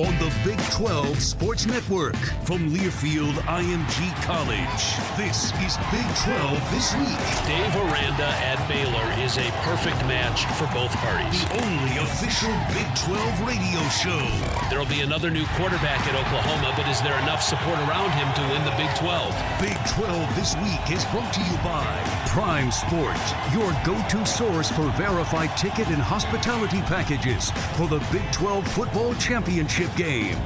[0.00, 2.16] On the Big 12 Sports Network
[2.48, 4.82] from Learfield IMG College.
[5.20, 7.20] This is Big 12 This Week.
[7.44, 11.44] Dave Aranda at Baylor is a perfect match for both parties.
[11.44, 14.24] The only official Big 12 radio show.
[14.70, 18.42] There'll be another new quarterback at Oklahoma, but is there enough support around him to
[18.48, 19.36] win the Big 12?
[19.60, 21.84] Big 12 This Week is brought to you by
[22.24, 23.20] Prime Sport,
[23.52, 29.89] your go-to source for verified ticket and hospitality packages for the Big 12 Football Championship
[29.96, 30.36] game.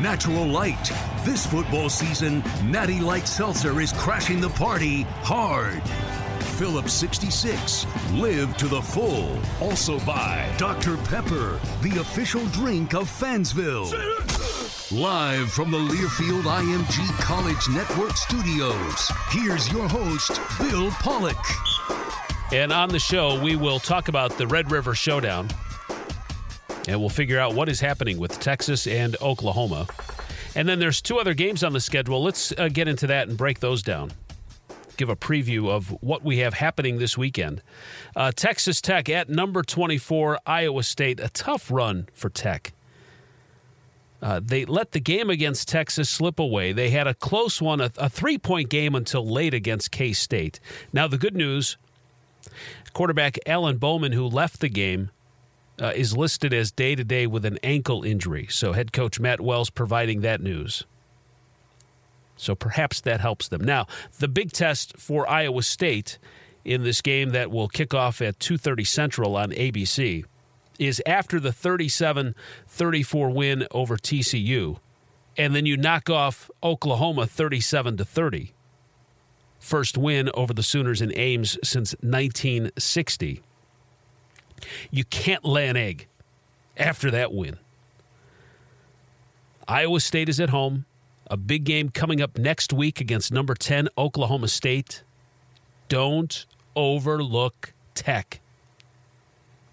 [0.00, 0.92] Natural Light.
[1.24, 5.82] This football season, Natty Light Seltzer is crashing the party hard.
[6.58, 7.86] Phillips 66.
[8.12, 9.38] Live to the full.
[9.60, 10.96] Also by Dr.
[10.98, 13.90] Pepper, the official drink of Fansville.
[14.92, 21.44] Live from the Learfield IMG College Network studios, here's your host, Bill Pollock.
[22.52, 25.48] And on the show, we will talk about the Red River Showdown
[26.88, 29.86] and we'll figure out what is happening with Texas and Oklahoma.
[30.54, 32.22] And then there's two other games on the schedule.
[32.22, 34.12] Let's uh, get into that and break those down.
[34.96, 37.62] Give a preview of what we have happening this weekend.
[38.14, 41.18] Uh, Texas Tech at number 24, Iowa State.
[41.18, 42.72] A tough run for Tech.
[44.22, 46.72] Uh, they let the game against Texas slip away.
[46.72, 50.60] They had a close one, a, a three point game until late against K State.
[50.92, 51.76] Now, the good news
[52.92, 55.10] quarterback Alan Bowman, who left the game,
[55.80, 58.46] uh, is listed as day to day with an ankle injury.
[58.50, 60.84] So, head coach Matt Wells providing that news.
[62.36, 63.62] So, perhaps that helps them.
[63.62, 63.86] Now,
[64.18, 66.18] the big test for Iowa State
[66.64, 70.24] in this game that will kick off at 2:30 Central on ABC
[70.78, 74.78] is after the 37-34 win over TCU
[75.36, 78.52] and then you knock off Oklahoma 37 to 30.
[79.58, 83.42] First win over the Sooners in Ames since 1960.
[84.90, 86.06] You can't lay an egg
[86.76, 87.58] after that win.
[89.66, 90.84] Iowa State is at home.
[91.30, 95.02] A big game coming up next week against number 10 Oklahoma State.
[95.88, 96.44] Don't
[96.76, 98.40] overlook Tech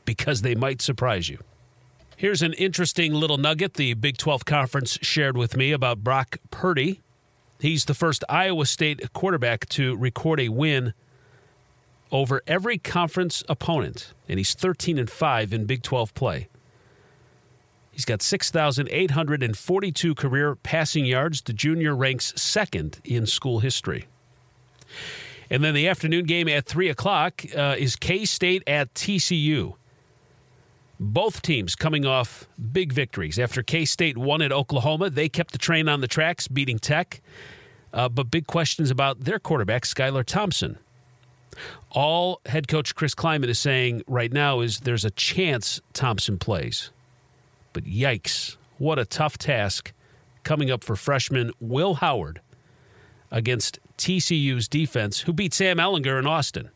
[0.06, 1.40] because they might surprise you.
[2.16, 7.02] Here's an interesting little nugget the Big 12 Conference shared with me about Brock Purdy.
[7.60, 10.94] He's the first Iowa State quarterback to record a win
[12.12, 16.48] over every conference opponent, and he's 13 and 5 in Big 12 play.
[17.92, 21.42] He's got 6,842 career passing yards.
[21.42, 24.08] The junior ranks second in school history.
[25.50, 29.76] And then the afternoon game at 3 o'clock uh, is K State at TCU.
[31.00, 33.38] Both teams coming off big victories.
[33.38, 37.22] After K State won at Oklahoma, they kept the train on the tracks, beating Tech.
[37.94, 40.78] Uh, but big questions about their quarterback, Skylar Thompson.
[41.92, 46.92] All head coach Chris Klieman is saying right now is there's a chance Thompson plays.
[47.74, 49.94] But yikes, what a tough task
[50.44, 52.42] coming up for freshman Will Howard
[53.30, 56.70] against TCU's defense, who beat Sam Ehlinger in Austin.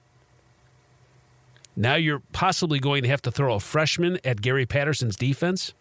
[1.76, 5.74] Now you're possibly going to have to throw a freshman at Gary Patterson's defense.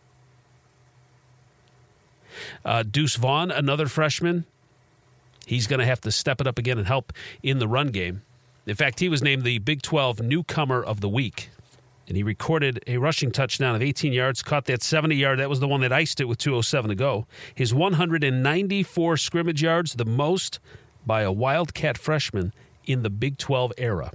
[2.65, 4.45] Uh, Deuce Vaughn, another freshman,
[5.47, 7.13] he's going to have to step it up again and help
[7.43, 8.23] in the run game.
[8.67, 11.51] In fact, he was named the Big 12 Newcomer of the Week.
[12.07, 15.39] And he recorded a rushing touchdown of 18 yards, caught that 70 yard.
[15.39, 17.27] That was the one that iced it with 2.07 to go.
[17.55, 20.61] His 194 scrimmage yards, the most
[21.07, 22.53] by a Wildcat freshman
[22.87, 24.13] in the Big 12 era.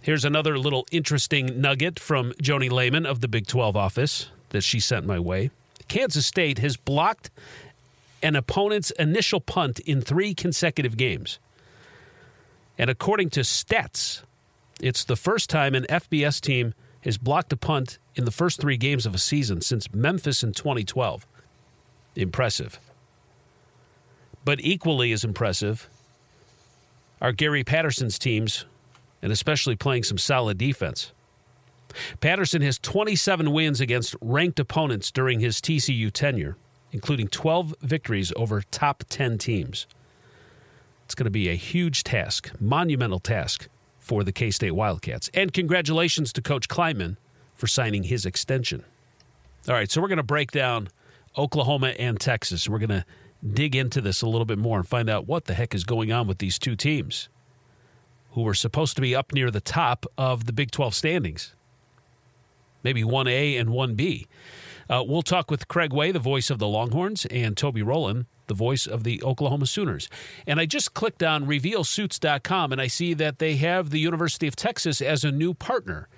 [0.00, 4.78] Here's another little interesting nugget from Joni Lehman of the Big 12 office that she
[4.78, 5.50] sent my way.
[5.88, 7.30] Kansas State has blocked
[8.22, 11.38] an opponent's initial punt in three consecutive games.
[12.78, 14.22] And according to stats,
[14.80, 18.76] it's the first time an FBS team has blocked a punt in the first three
[18.76, 21.26] games of a season since Memphis in 2012.
[22.14, 22.80] Impressive.
[24.44, 25.88] But equally as impressive
[27.20, 28.66] are Gary Patterson's teams,
[29.22, 31.12] and especially playing some solid defense.
[32.20, 36.56] Patterson has 27 wins against ranked opponents during his TCU tenure,
[36.92, 39.86] including 12 victories over top 10 teams.
[41.06, 43.68] It's going to be a huge task, monumental task
[44.00, 45.30] for the K State Wildcats.
[45.32, 47.16] And congratulations to Coach Klieman
[47.54, 48.84] for signing his extension.
[49.68, 50.88] All right, so we're going to break down
[51.38, 52.68] Oklahoma and Texas.
[52.68, 53.04] We're going to
[53.46, 56.10] dig into this a little bit more and find out what the heck is going
[56.10, 57.28] on with these two teams
[58.32, 61.54] who were supposed to be up near the top of the Big 12 standings
[62.86, 64.28] maybe 1A and 1B.
[64.88, 68.54] Uh, we'll talk with Craig Way, the voice of the Longhorns, and Toby Rowland, the
[68.54, 70.08] voice of the Oklahoma Sooners.
[70.46, 74.56] And I just clicked on revealsuits.com and I see that they have the University of
[74.56, 76.08] Texas as a new partner.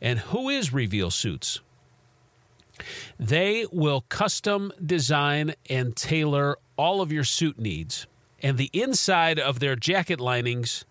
[0.00, 1.60] And who is Reveal Suits?
[3.18, 8.06] They will custom design and tailor all of your suit needs.
[8.42, 10.84] And the inside of their jacket linings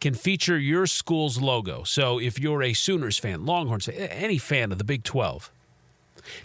[0.00, 1.84] can feature your school's logo.
[1.84, 5.52] So if you're a Sooners fan, Longhorns any fan of the Big 12,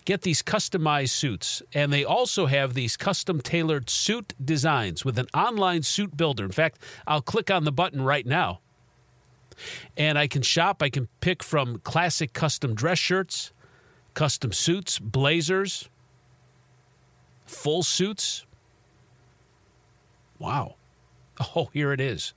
[0.05, 1.61] get these customized suits.
[1.73, 6.45] And they also have these custom tailored suit designs with an online suit builder.
[6.45, 8.59] In fact, I'll click on the button right now.
[9.95, 13.51] And I can shop, I can pick from classic custom dress shirts,
[14.13, 15.89] custom suits, blazers,
[17.45, 18.45] full suits.
[20.39, 20.75] Wow.
[21.55, 22.33] Oh, here it is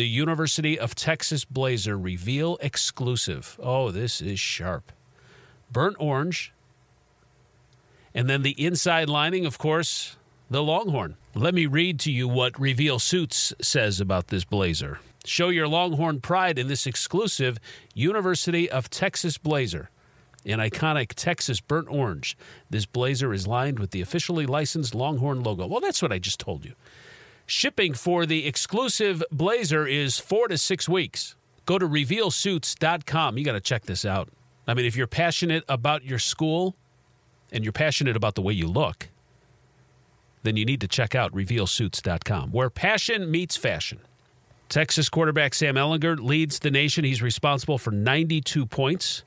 [0.00, 3.60] the University of Texas Blazer reveal exclusive.
[3.62, 4.92] Oh, this is sharp.
[5.72, 6.52] Burnt orange.
[8.14, 10.16] And then the inside lining, of course,
[10.50, 11.16] the Longhorn.
[11.34, 14.98] Let me read to you what Reveal Suits says about this blazer.
[15.24, 17.58] Show your Longhorn pride in this exclusive
[17.94, 19.90] University of Texas blazer.
[20.44, 22.36] An iconic Texas burnt orange.
[22.70, 25.66] This blazer is lined with the officially licensed Longhorn logo.
[25.66, 26.72] Well, that's what I just told you.
[27.46, 31.36] Shipping for the exclusive blazer is four to six weeks.
[31.66, 33.36] Go to revealsuits.com.
[33.36, 34.30] You got to check this out.
[34.70, 36.76] I mean, if you're passionate about your school
[37.50, 39.08] and you're passionate about the way you look,
[40.42, 43.98] then you need to check out revealsuits.com, where passion meets fashion.
[44.68, 47.04] Texas quarterback Sam Ehlinger leads the nation.
[47.04, 49.24] He's responsible for 92 points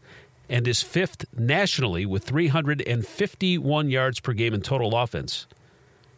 [0.50, 5.46] and is fifth nationally with 351 yards per game in total offense.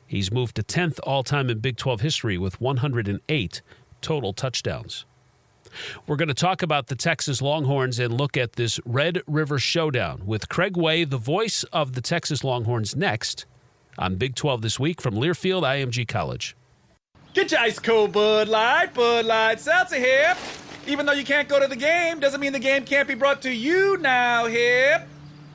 [0.06, 3.62] He's moved to 10th all time in Big 12 history with 108
[4.02, 5.06] total touchdowns.
[6.08, 10.26] We're going to talk about the Texas Longhorns and look at this Red River Showdown
[10.26, 13.46] with Craig Way, the voice of the Texas Longhorns, next
[13.98, 16.56] on Big 12 this week from Learfield IMG College.
[17.34, 20.36] Get your ice cold Bud Light, Bud Light Seltzer here.
[20.88, 23.42] Even though you can't go to the game, doesn't mean the game can't be brought
[23.42, 25.02] to you now, hip.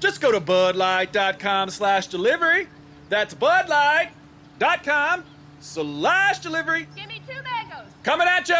[0.01, 2.67] Just go to budlight.com slash delivery.
[3.09, 4.11] That's Bud Light
[4.59, 5.25] dot com
[5.61, 6.87] slash delivery.
[6.97, 7.91] Give me two mangoes.
[8.03, 8.57] Coming at you.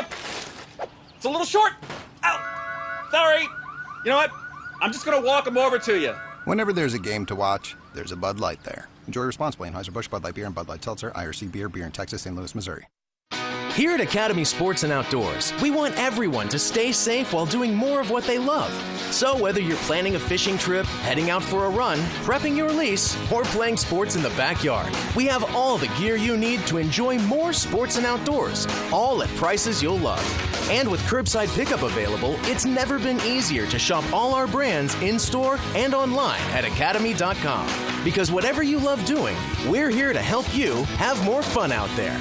[1.21, 1.73] It's a little short.
[2.25, 3.09] Ow.
[3.11, 3.43] Sorry.
[3.43, 4.31] You know what?
[4.81, 6.15] I'm just going to walk them over to you.
[6.47, 8.89] Whenever there's a game to watch, there's a Bud Light there.
[9.07, 9.69] Enjoy responsibly.
[9.69, 12.35] Anheuser-Busch Bud Light Beer and Bud Light Seltzer, IRC Beer, Beer in Texas, St.
[12.35, 12.87] Louis, Missouri.
[13.75, 18.01] Here at Academy Sports and Outdoors, we want everyone to stay safe while doing more
[18.01, 18.73] of what they love.
[19.13, 23.17] So, whether you're planning a fishing trip, heading out for a run, prepping your lease,
[23.31, 27.19] or playing sports in the backyard, we have all the gear you need to enjoy
[27.21, 30.69] more sports and outdoors, all at prices you'll love.
[30.71, 35.19] And with curbside pickup available, it's never been easier to shop all our brands in
[35.19, 37.67] store and online at academy.com.
[38.05, 39.37] Because whatever you love doing,
[39.67, 42.21] we're here to help you have more fun out there.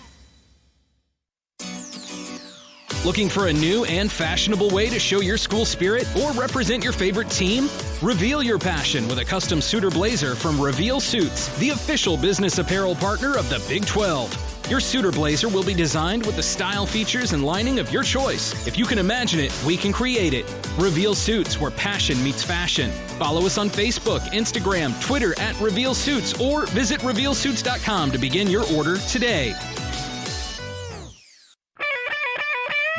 [3.03, 6.93] Looking for a new and fashionable way to show your school spirit or represent your
[6.93, 7.67] favorite team?
[7.99, 12.93] Reveal your passion with a custom suitor blazer from Reveal Suits, the official business apparel
[12.93, 14.69] partner of the Big 12.
[14.69, 18.67] Your suitor blazer will be designed with the style, features, and lining of your choice.
[18.67, 20.45] If you can imagine it, we can create it.
[20.77, 22.91] Reveal Suits, where passion meets fashion.
[23.17, 28.63] Follow us on Facebook, Instagram, Twitter at Reveal Suits, or visit RevealSuits.com to begin your
[28.71, 29.55] order today.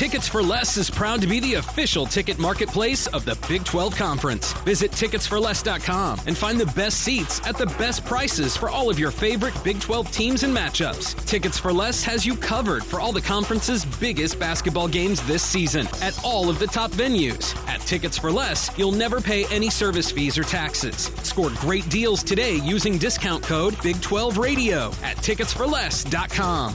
[0.00, 3.94] Tickets for Less is proud to be the official ticket marketplace of the Big 12
[3.94, 4.54] Conference.
[4.62, 9.10] Visit ticketsforless.com and find the best seats at the best prices for all of your
[9.10, 11.22] favorite Big 12 teams and matchups.
[11.26, 15.86] Tickets for Less has you covered for all the conference's biggest basketball games this season
[16.00, 17.54] at all of the top venues.
[17.68, 21.10] At Tickets for Less, you'll never pay any service fees or taxes.
[21.24, 26.74] Score great deals today using discount code Big 12 Radio at ticketsforless.com.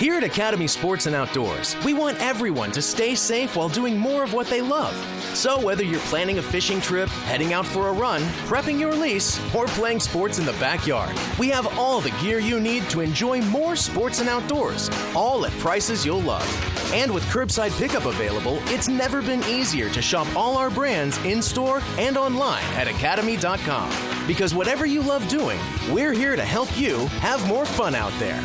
[0.00, 4.24] Here at Academy Sports and Outdoors, we want everyone to stay safe while doing more
[4.24, 4.94] of what they love.
[5.34, 9.38] So, whether you're planning a fishing trip, heading out for a run, prepping your lease,
[9.54, 13.42] or playing sports in the backyard, we have all the gear you need to enjoy
[13.42, 16.48] more sports and outdoors, all at prices you'll love.
[16.94, 21.42] And with curbside pickup available, it's never been easier to shop all our brands in
[21.42, 23.92] store and online at academy.com.
[24.26, 28.42] Because whatever you love doing, we're here to help you have more fun out there.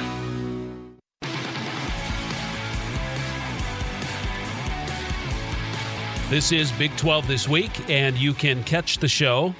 [6.27, 9.53] This is Big 12 This Week, and you can catch the show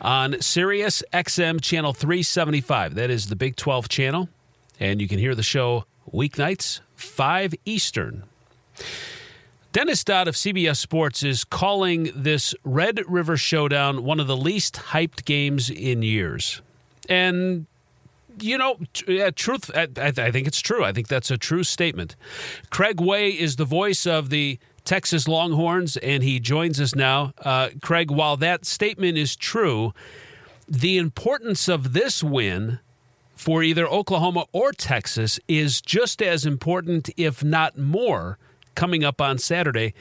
[0.00, 2.94] on Sirius XM Channel 375.
[2.94, 4.30] That is the Big 12 channel,
[4.80, 8.22] and you can hear the show weeknights, 5 Eastern.
[9.72, 14.76] Dennis Dodd of CBS Sports is calling this Red River Showdown one of the least
[14.76, 16.62] hyped games in years.
[17.06, 17.66] And
[18.40, 18.78] you know,
[19.36, 19.70] truth.
[19.74, 20.84] I, I think it's true.
[20.84, 22.16] I think that's a true statement.
[22.70, 27.32] Craig Way is the voice of the Texas Longhorns, and he joins us now.
[27.38, 29.92] Uh, Craig, while that statement is true,
[30.68, 32.80] the importance of this win
[33.34, 38.38] for either Oklahoma or Texas is just as important, if not more,
[38.74, 39.94] coming up on Saturday,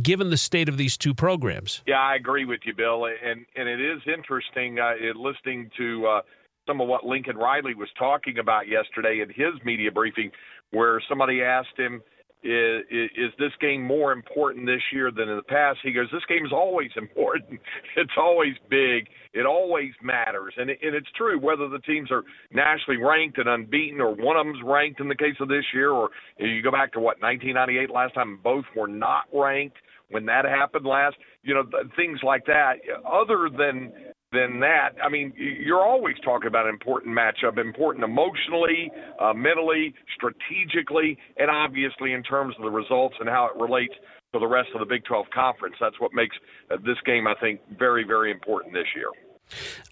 [0.00, 1.82] given the state of these two programs.
[1.86, 6.20] Yeah, I agree with you, Bill, and and it is interesting uh, listening to uh,
[6.66, 10.30] some of what Lincoln Riley was talking about yesterday in his media briefing,
[10.70, 12.02] where somebody asked him
[12.44, 15.78] is, is this game more important this year than in the past?
[15.82, 17.60] He goes, this game is always important.
[17.96, 19.08] It's always big.
[19.32, 20.54] It always matters.
[20.56, 22.22] And, it, and it's true, whether the teams are
[22.52, 25.90] nationally ranked and unbeaten or one of them's ranked in the case of this year,
[25.90, 29.78] or you go back to what, 1998 last time, both were not ranked
[30.10, 31.64] when that happened last, you know,
[31.96, 32.74] things like that.
[33.10, 33.92] Other than
[34.34, 34.90] than that.
[35.02, 41.50] I mean, you're always talking about an important matchup, important emotionally, uh, mentally, strategically, and
[41.50, 43.94] obviously in terms of the results and how it relates
[44.32, 45.76] to the rest of the Big 12 conference.
[45.80, 46.36] That's what makes
[46.70, 49.08] uh, this game, I think, very, very important this year.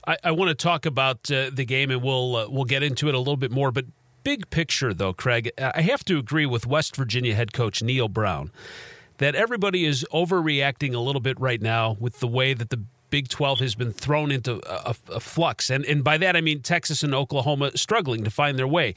[0.06, 3.08] I, I want to talk about uh, the game, and we'll uh, we'll get into
[3.08, 3.70] it a little bit more.
[3.70, 3.84] But
[4.25, 8.50] big picture, though, Craig, I have to agree with West Virginia head coach Neal Brown
[9.18, 12.82] that everybody is overreacting a little bit right now with the way that the
[13.12, 15.69] Big 12 has been thrown into a, a, flux.
[15.69, 18.95] And, and by that, I mean Texas and Oklahoma struggling to find their way.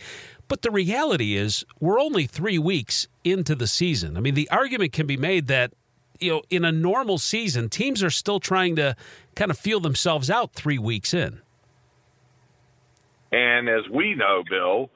[0.47, 4.15] But the reality is, we're only three weeks into the season.
[4.15, 5.73] I mean, the argument can be made that,
[6.21, 8.95] you know, in a normal season, teams are still trying to
[9.35, 11.41] kind of feel themselves out three weeks in.
[13.33, 14.89] And as we know, Bill,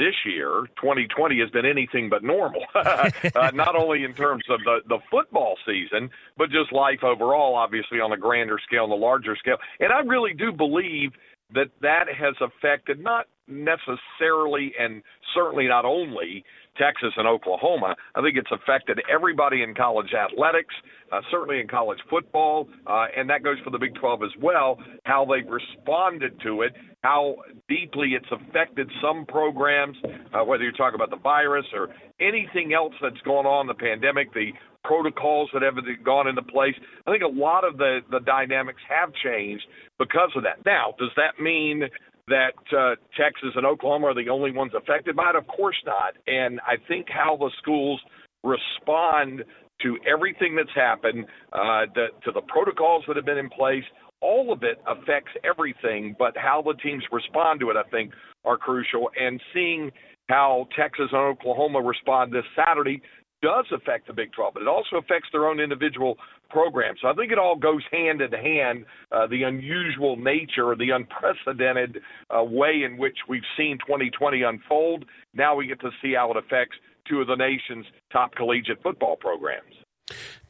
[0.00, 2.62] this year, 2020 has been anything but normal.
[2.74, 3.10] uh,
[3.52, 8.10] not only in terms of the, the football season, but just life overall, obviously on
[8.12, 9.58] a grander scale and a larger scale.
[9.78, 11.12] And I really do believe
[11.52, 15.02] that that has affected not necessarily and
[15.34, 16.44] certainly not only
[16.78, 17.94] Texas and Oklahoma.
[18.14, 20.74] I think it's affected everybody in college athletics,
[21.12, 24.78] uh, certainly in college football, uh, and that goes for the Big 12 as well,
[25.04, 27.36] how they've responded to it, how
[27.68, 29.96] deeply it's affected some programs,
[30.32, 31.88] uh, whether you're talking about the virus or
[32.20, 34.52] anything else that's gone on, the pandemic, the
[34.84, 36.74] protocols that have gone into place.
[37.06, 39.64] I think a lot of the, the dynamics have changed
[39.98, 40.64] because of that.
[40.64, 41.82] Now, does that mean
[42.30, 45.36] that uh, Texas and Oklahoma are the only ones affected by it?
[45.36, 46.14] Of course not.
[46.26, 48.00] And I think how the schools
[48.42, 49.44] respond
[49.82, 53.84] to everything that's happened, uh, the, to the protocols that have been in place,
[54.20, 56.14] all of it affects everything.
[56.18, 58.12] But how the teams respond to it, I think,
[58.44, 59.10] are crucial.
[59.18, 59.90] And seeing
[60.28, 63.02] how Texas and Oklahoma respond this Saturday
[63.42, 66.16] does affect the Big 12, but it also affects their own individual
[66.50, 67.00] programs.
[67.00, 68.84] So I think it all goes hand in hand.
[69.12, 71.98] Uh, the unusual nature, the unprecedented
[72.30, 75.04] uh, way in which we've seen 2020 unfold.
[75.34, 76.76] Now we get to see how it affects
[77.08, 79.74] two of the nation's top collegiate football programs.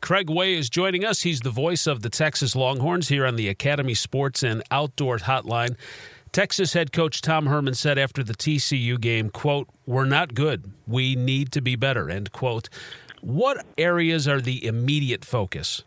[0.00, 1.22] Craig Way is joining us.
[1.22, 5.76] He's the voice of the Texas Longhorns here on the Academy Sports and Outdoor Hotline.
[6.32, 10.72] Texas head coach Tom Herman said after the TCU game, quote, "We're not good.
[10.86, 12.68] We need to be better." End quote.
[13.20, 15.82] What areas are the immediate focus?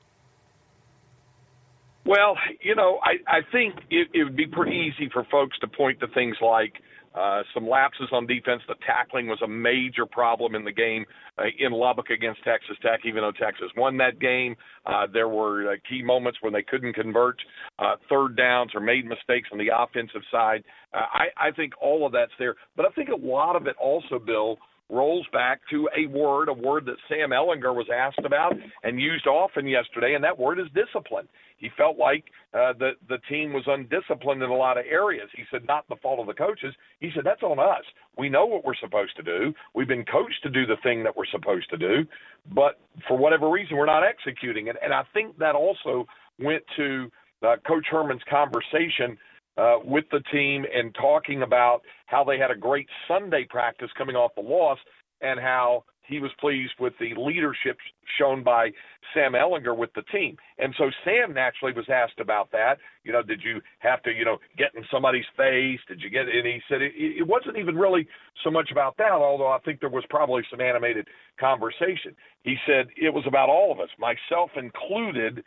[2.05, 5.67] Well, you know, I, I think it, it would be pretty easy for folks to
[5.67, 6.73] point to things like
[7.15, 8.61] uh, some lapses on defense.
[8.67, 11.05] The tackling was a major problem in the game
[11.37, 14.55] uh, in Lubbock against Texas Tech, even though Texas won that game.
[14.85, 17.37] Uh, there were uh, key moments when they couldn't convert
[17.79, 20.63] uh, third downs or made mistakes on the offensive side.
[20.93, 22.55] Uh, I, I think all of that's there.
[22.75, 24.57] But I think a lot of it also, Bill,
[24.89, 29.27] rolls back to a word, a word that Sam Ehlinger was asked about and used
[29.27, 31.27] often yesterday, and that word is discipline.
[31.57, 35.29] He felt like uh, the the team was undisciplined in a lot of areas.
[35.35, 36.75] He said, not the fault of the coaches.
[36.99, 37.83] He said that's on us.
[38.17, 39.53] We know what we're supposed to do.
[39.73, 42.05] We've been coached to do the thing that we're supposed to do,
[42.53, 44.75] but for whatever reason, we're not executing it.
[44.83, 46.05] And I think that also
[46.39, 47.09] went to
[47.41, 49.17] uh, Coach Herman's conversation
[49.57, 54.15] uh, with the team and talking about how they had a great Sunday practice coming
[54.15, 54.79] off the loss
[55.21, 57.77] and how he was pleased with the leadership
[58.19, 58.69] shown by
[59.13, 60.35] Sam Ehlinger with the team.
[60.57, 62.77] And so Sam naturally was asked about that.
[63.03, 65.79] You know, did you have to, you know, get in somebody's face?
[65.87, 66.27] Did you get?
[66.27, 68.07] And he said it, it wasn't even really
[68.43, 71.07] so much about that, although I think there was probably some animated
[71.39, 72.15] conversation.
[72.43, 75.43] He said it was about all of us, myself included,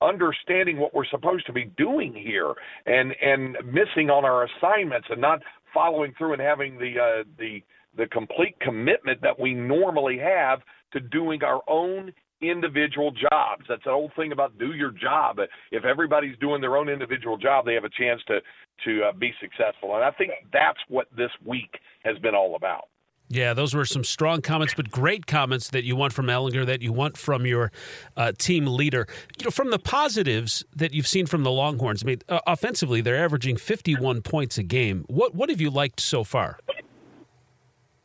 [0.00, 2.54] understanding what we're supposed to be doing here
[2.86, 5.40] and and missing on our assignments and not
[5.74, 7.60] following through and having the uh, the
[7.96, 10.60] the complete commitment that we normally have
[10.92, 13.64] to doing our own individual jobs.
[13.68, 15.38] That's the whole thing about do your job.
[15.72, 18.40] If everybody's doing their own individual job, they have a chance to
[18.84, 19.96] to uh, be successful.
[19.96, 22.88] And I think that's what this week has been all about.
[23.30, 26.80] Yeah, those were some strong comments, but great comments that you want from Ehlinger, that
[26.80, 27.70] you want from your
[28.16, 29.06] uh, team leader.
[29.38, 33.02] You know, from the positives that you've seen from the Longhorns, I mean, uh, offensively,
[33.02, 35.04] they're averaging 51 points a game.
[35.08, 36.58] What what have you liked so far?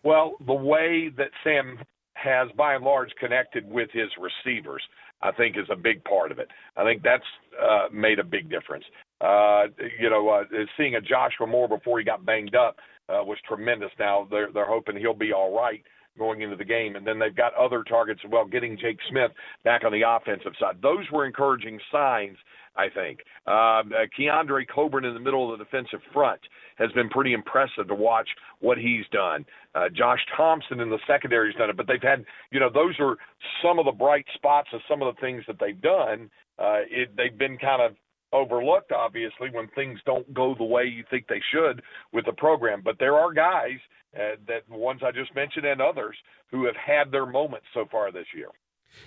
[0.04, 1.80] Well, the way that Sam
[2.16, 4.84] has, by and large, connected with his receivers,
[5.22, 6.50] I think, is a big part of it.
[6.76, 7.24] I think that's
[7.62, 8.84] uh, made a big difference.
[9.22, 10.44] Uh, you know, uh,
[10.76, 12.76] seeing a Joshua Moore before he got banged up
[13.10, 13.92] uh, was tremendous.
[14.00, 15.84] Now they're they're hoping he'll be all right
[16.18, 18.46] going into the game, and then they've got other targets well.
[18.46, 19.32] Getting Jake Smith
[19.64, 22.38] back on the offensive side, those were encouraging signs.
[22.76, 26.42] I think um, uh, Keondre Coburn in the middle of the defensive front
[26.78, 28.28] has been pretty impressive to watch
[28.62, 29.46] what he's done.
[29.76, 32.96] Uh, Josh Thompson in the secondary has done it, but they've had, you know, those
[33.00, 33.18] are
[33.64, 36.32] some of the bright spots of some of the things that they've done.
[36.58, 37.96] Uh, it, they've been kind of
[38.34, 42.82] overlooked, obviously, when things don't go the way you think they should with the program.
[42.84, 43.80] But there are guys,
[44.16, 46.16] uh, that ones I just mentioned and others,
[46.52, 48.50] who have had their moments so far this year.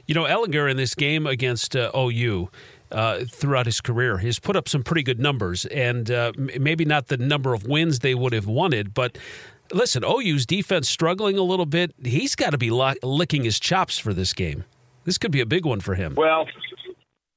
[0.07, 2.51] You know, Ehlinger in this game against uh, OU
[2.91, 7.09] uh, throughout his career has put up some pretty good numbers, and uh, maybe not
[7.09, 9.19] the number of wins they would have wanted, but
[9.73, 11.95] listen, OU's defense struggling a little bit.
[12.05, 14.65] He's got to be licking his chops for this game.
[15.05, 16.15] This could be a big one for him.
[16.17, 16.47] Well,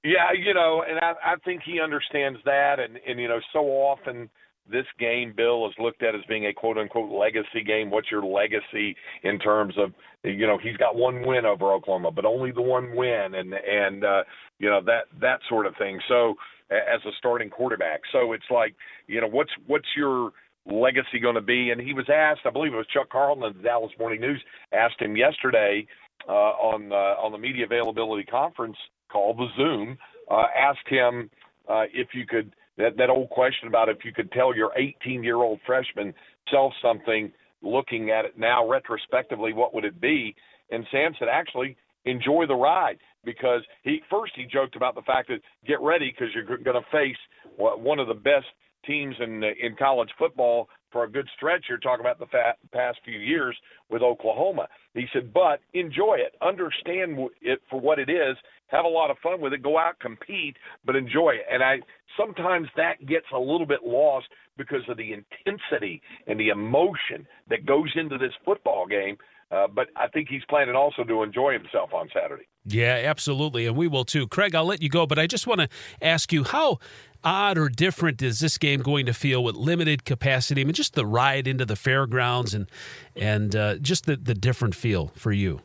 [0.03, 3.59] yeah, you know, and I, I think he understands that, and and you know, so
[3.59, 4.29] often
[4.71, 7.89] this game, Bill, is looked at as being a quote unquote legacy game.
[7.89, 9.91] What's your legacy in terms of,
[10.23, 14.03] you know, he's got one win over Oklahoma, but only the one win, and and
[14.03, 14.23] uh,
[14.59, 15.99] you know that that sort of thing.
[16.07, 16.35] So
[16.71, 18.75] as a starting quarterback, so it's like,
[19.07, 20.31] you know, what's what's your
[20.65, 21.71] legacy going to be?
[21.71, 24.41] And he was asked, I believe it was Chuck Carlton of the Dallas Morning News
[24.71, 25.87] asked him yesterday
[26.27, 28.77] uh, on uh, on the media availability conference
[29.09, 29.97] call, the Zoom,
[30.29, 31.29] uh, asked him
[31.67, 35.23] uh, if you could that that old question about if you could tell your 18
[35.23, 36.13] year old freshman
[36.49, 40.35] self something, looking at it now retrospectively, what would it be?
[40.71, 45.27] And Sam said, actually, enjoy the ride because he first he joked about the fact
[45.29, 47.17] that get ready because you're going to face
[47.57, 48.47] one of the best
[48.85, 51.65] teams in in college football for a good stretch.
[51.69, 53.55] You're talking about the fa- past few years
[53.89, 54.67] with Oklahoma.
[54.93, 58.35] He said, but enjoy it, understand it for what it is,
[58.67, 61.45] have a lot of fun with it, go out, compete, but enjoy it.
[61.51, 61.79] And I
[62.17, 67.65] sometimes that gets a little bit lost because of the intensity and the emotion that
[67.65, 69.17] goes into this football game.
[69.51, 72.43] Uh, but I think he's planning also to enjoy himself on Saturday.
[72.65, 73.65] Yeah, absolutely.
[73.65, 74.27] And we will too.
[74.27, 75.69] Craig, I'll let you go, but I just want to
[76.01, 76.77] ask you how
[77.23, 80.61] odd or different is this game going to feel with limited capacity?
[80.61, 82.69] I mean, just the ride into the fairgrounds and
[83.15, 85.61] and uh, just the, the different feel for you.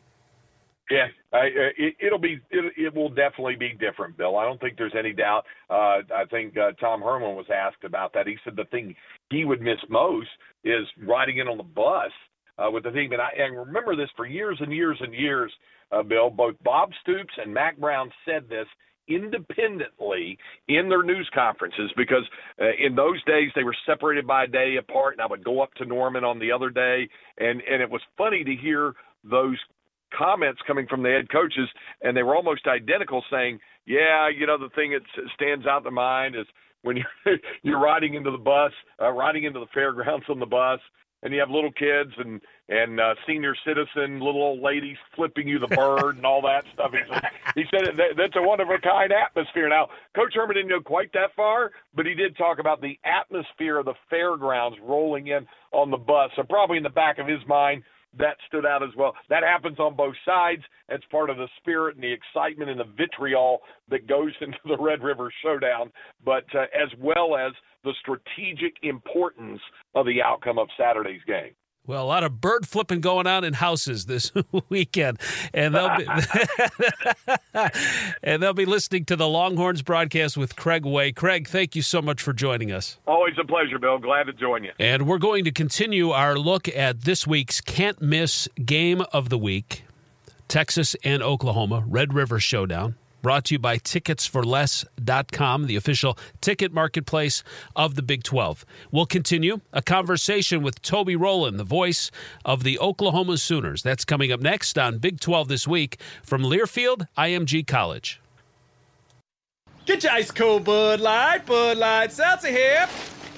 [0.89, 4.37] Yeah, I, uh, it, it'll be it, it will definitely be different, Bill.
[4.37, 5.45] I don't think there's any doubt.
[5.69, 8.27] Uh, I think uh, Tom Herman was asked about that.
[8.27, 8.95] He said the thing
[9.31, 10.29] he would miss most
[10.63, 12.11] is riding in on the bus
[12.57, 13.11] uh, with the team.
[13.11, 15.51] And I and remember this for years and years and years,
[15.91, 16.29] uh, Bill.
[16.29, 18.67] Both Bob Stoops and Mack Brown said this
[19.07, 20.37] independently
[20.67, 22.23] in their news conferences because
[22.59, 25.61] uh, in those days they were separated by a day apart and I would go
[25.61, 29.57] up to Norman on the other day and and it was funny to hear those
[30.17, 31.69] comments coming from the head coaches
[32.01, 35.01] and they were almost identical saying yeah you know the thing that
[35.35, 36.47] stands out in the mind is
[36.81, 40.79] when you're you're riding into the bus uh, riding into the fairgrounds on the bus
[41.25, 45.59] and you have little kids and and uh, senior citizen little old ladies flipping you
[45.59, 46.91] the bird and all that stuff.
[46.91, 47.23] He said,
[47.55, 49.67] he said that, that's a one of a kind atmosphere.
[49.69, 53.77] Now, Coach Herman didn't go quite that far, but he did talk about the atmosphere
[53.77, 56.31] of the fairgrounds rolling in on the bus.
[56.35, 57.83] So probably in the back of his mind,
[58.17, 59.13] that stood out as well.
[59.29, 60.61] That happens on both sides.
[60.89, 63.59] It's part of the spirit and the excitement and the vitriol
[63.89, 65.91] that goes into the Red River Showdown,
[66.23, 67.51] but uh, as well as
[67.85, 69.61] the strategic importance
[69.93, 71.53] of the outcome of Saturday's game.
[71.87, 74.31] Well, a lot of bird flipping going on in houses this
[74.69, 75.19] weekend,
[75.53, 76.07] and they'll be
[78.23, 81.11] and they'll be listening to the Longhorns broadcast with Craig Way.
[81.11, 82.97] Craig, thank you so much for joining us.
[83.05, 83.99] Always a pleasure, Bill.
[83.99, 84.71] Glad to join you.
[84.79, 89.37] And we're going to continue our look at this week's can't miss game of the
[89.37, 89.83] week:
[90.47, 97.41] Texas and Oklahoma Red River Showdown brought to you by ticketsforless.com, the official ticket marketplace
[97.75, 98.63] of the Big 12.
[98.91, 102.11] We'll continue a conversation with Toby Rowland, the voice
[102.45, 103.81] of the Oklahoma Sooners.
[103.81, 108.21] That's coming up next on Big 12 this week from Learfield IMG College.
[109.87, 112.87] Get your ice cold Bud Light, Bud Light Seltzer here.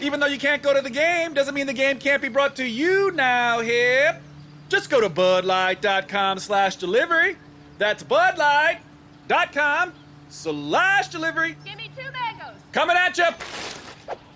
[0.02, 2.58] Even though you can't go to the game, doesn't mean the game can't be brought
[2.58, 4.20] to you now here.
[4.68, 7.38] Just go to budlight.com slash delivery.
[7.78, 8.80] That's Bud Light
[9.28, 9.94] dot com
[10.30, 11.56] slash delivery.
[11.66, 12.60] Give me two mangoes.
[12.72, 13.26] Coming at you.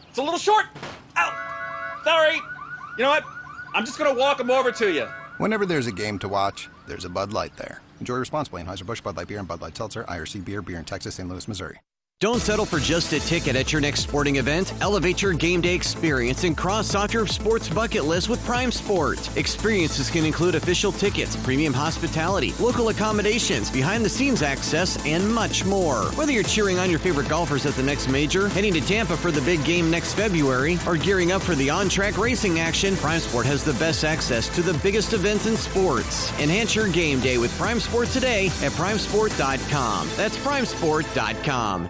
[0.10, 0.66] It's a little short.
[1.18, 2.02] Ow.
[2.04, 2.36] Sorry.
[2.98, 3.24] You know what?
[3.74, 5.08] I'm just going to walk them over to you.
[5.38, 7.82] Whenever there's a game to watch, there's a Bud Light there.
[8.00, 8.64] Enjoy responsibly.
[8.64, 11.30] Anheuser-Busch Bud Light Beer and Bud Light Seltzer, IRC Beer, Beer in Texas, St.
[11.30, 11.80] Louis, Missouri.
[12.22, 14.76] Don't settle for just a ticket at your next sporting event.
[14.80, 19.36] Elevate your game day experience and cross off your sports bucket list with Prime Sport.
[19.36, 25.66] Experiences can include official tickets, premium hospitality, local accommodations, behind the scenes access, and much
[25.66, 26.04] more.
[26.12, 29.32] Whether you're cheering on your favorite golfers at the next major, heading to Tampa for
[29.32, 33.20] the big game next February, or gearing up for the on track racing action, Prime
[33.20, 36.32] Sport has the best access to the biggest events in sports.
[36.40, 40.08] Enhance your game day with Prime Sport today at primesport.com.
[40.16, 41.90] That's primesport.com.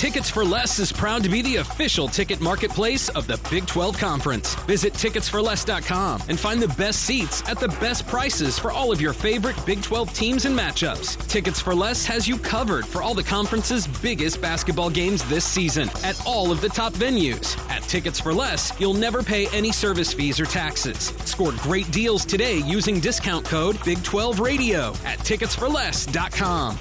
[0.00, 3.98] Tickets for Less is proud to be the official ticket marketplace of the Big 12
[3.98, 4.54] Conference.
[4.64, 9.12] Visit ticketsforless.com and find the best seats at the best prices for all of your
[9.12, 11.18] favorite Big 12 teams and matchups.
[11.28, 15.90] Tickets for Less has you covered for all the conference's biggest basketball games this season
[16.02, 17.58] at all of the top venues.
[17.68, 21.12] At Tickets for Less, you'll never pay any service fees or taxes.
[21.26, 26.78] Score great deals today using discount code Big 12 Radio at ticketsforless.com.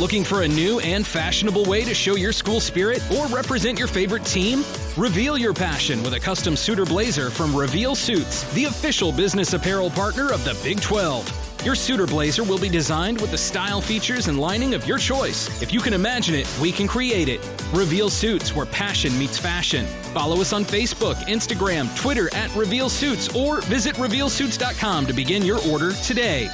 [0.00, 3.86] Looking for a new and fashionable way to show your school spirit or represent your
[3.86, 4.64] favorite team?
[4.96, 9.52] Reveal your passion with a custom suit or blazer from Reveal Suits, the official business
[9.52, 11.66] apparel partner of the Big 12.
[11.66, 14.96] Your suit or blazer will be designed with the style, features, and lining of your
[14.96, 15.60] choice.
[15.60, 17.46] If you can imagine it, we can create it.
[17.74, 19.84] Reveal Suits, where passion meets fashion.
[20.14, 25.60] Follow us on Facebook, Instagram, Twitter at Reveal Suits, or visit RevealSuits.com to begin your
[25.68, 26.48] order today.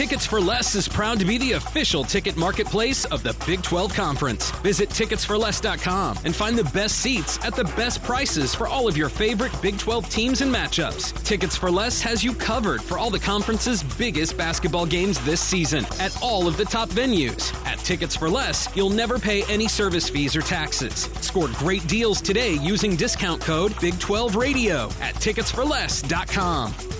[0.00, 3.92] Tickets for Less is proud to be the official ticket marketplace of the Big 12
[3.92, 4.50] Conference.
[4.62, 9.10] Visit ticketsforless.com and find the best seats at the best prices for all of your
[9.10, 11.12] favorite Big 12 teams and matchups.
[11.22, 15.84] Tickets for Less has you covered for all the conference's biggest basketball games this season
[15.98, 17.54] at all of the top venues.
[17.66, 21.10] At Tickets for Less, you'll never pay any service fees or taxes.
[21.20, 26.99] Score great deals today using discount code Big 12 Radio at ticketsforless.com.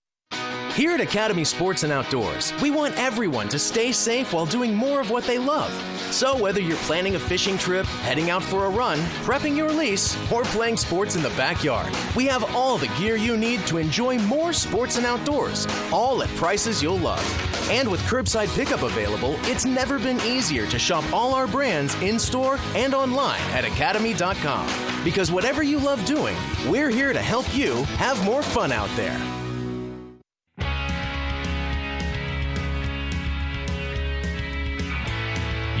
[0.75, 5.01] Here at Academy Sports and Outdoors, we want everyone to stay safe while doing more
[5.01, 5.69] of what they love.
[6.13, 10.15] So, whether you're planning a fishing trip, heading out for a run, prepping your lease,
[10.31, 14.17] or playing sports in the backyard, we have all the gear you need to enjoy
[14.19, 17.69] more sports and outdoors, all at prices you'll love.
[17.69, 22.17] And with curbside pickup available, it's never been easier to shop all our brands in
[22.17, 24.67] store and online at academy.com.
[25.03, 29.19] Because whatever you love doing, we're here to help you have more fun out there.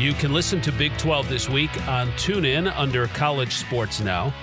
[0.01, 4.33] You can listen to Big 12 this week on TuneIn under College Sports Now.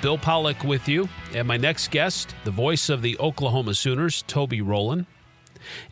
[0.00, 4.62] Bill Pollock with you, and my next guest, the voice of the Oklahoma Sooners, Toby
[4.62, 5.04] Rowland,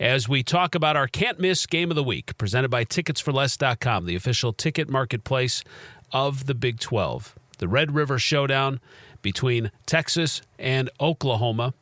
[0.00, 4.16] as we talk about our can't miss game of the week, presented by TicketsForLess.com, the
[4.16, 5.62] official ticket marketplace
[6.10, 7.38] of the Big 12.
[7.58, 8.80] The Red River Showdown
[9.20, 11.74] between Texas and Oklahoma.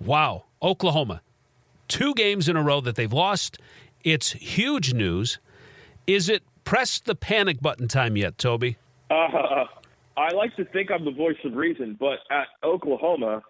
[0.00, 1.20] Wow, Oklahoma.
[1.88, 3.58] Two games in a row that they've lost.
[4.02, 5.38] It's huge news.
[6.06, 8.76] Is it press the panic button time yet, Toby?
[9.10, 9.64] Uh,
[10.16, 13.42] I like to think I'm the voice of reason, but at Oklahoma,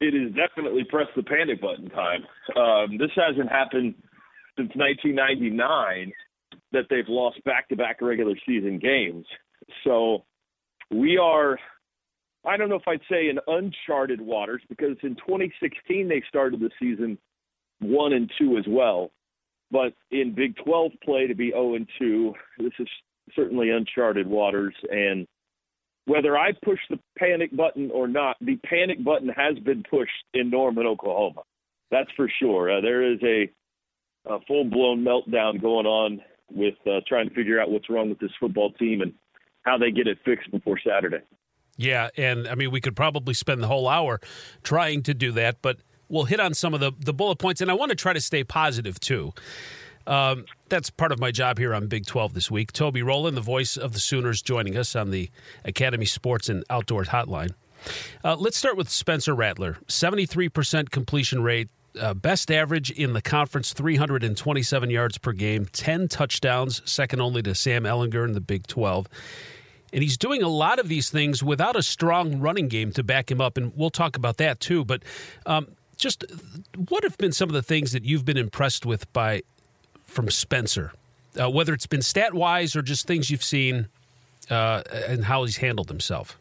[0.00, 2.24] it is definitely press the panic button time.
[2.56, 3.94] Um, this hasn't happened
[4.56, 6.12] since 1999
[6.72, 9.26] that they've lost back-to-back regular season games.
[9.84, 10.24] So
[10.90, 11.58] we are,
[12.46, 16.70] I don't know if I'd say in uncharted waters because in 2016 they started the
[16.80, 17.18] season
[17.80, 19.10] one and two as well.
[19.70, 22.88] But in Big 12 play to be 0 and 2, this is
[23.34, 24.74] certainly uncharted waters.
[24.90, 25.26] And
[26.06, 30.50] whether I push the panic button or not, the panic button has been pushed in
[30.50, 31.42] Norman, Oklahoma.
[31.90, 32.78] That's for sure.
[32.78, 33.50] Uh, there is a,
[34.28, 38.18] a full blown meltdown going on with uh, trying to figure out what's wrong with
[38.18, 39.12] this football team and
[39.62, 41.22] how they get it fixed before Saturday.
[41.76, 44.20] Yeah, and I mean we could probably spend the whole hour
[44.62, 45.78] trying to do that, but
[46.10, 48.20] we'll hit on some of the, the bullet points, and I want to try to
[48.20, 49.32] stay positive too.
[50.06, 52.72] Um, that's part of my job here on Big 12 this week.
[52.72, 55.30] Toby Rowland, the voice of the Sooners, joining us on the
[55.64, 57.54] Academy Sports and Outdoors Hotline.
[58.24, 59.78] Uh, let's start with Spencer Rattler.
[59.86, 61.68] 73% completion rate,
[61.98, 67.54] uh, best average in the conference, 327 yards per game, 10 touchdowns, second only to
[67.54, 69.08] Sam Ehlinger in the Big 12.
[69.92, 73.30] And he's doing a lot of these things without a strong running game to back
[73.30, 73.56] him up.
[73.56, 74.84] And we'll talk about that too.
[74.84, 75.02] But
[75.46, 75.68] um,
[76.00, 76.24] just
[76.88, 79.42] what have been some of the things that you've been impressed with by
[80.04, 80.92] from Spencer,
[81.40, 83.88] uh, whether it's been stat wise or just things you've seen
[84.50, 86.38] uh, and how he's handled himself?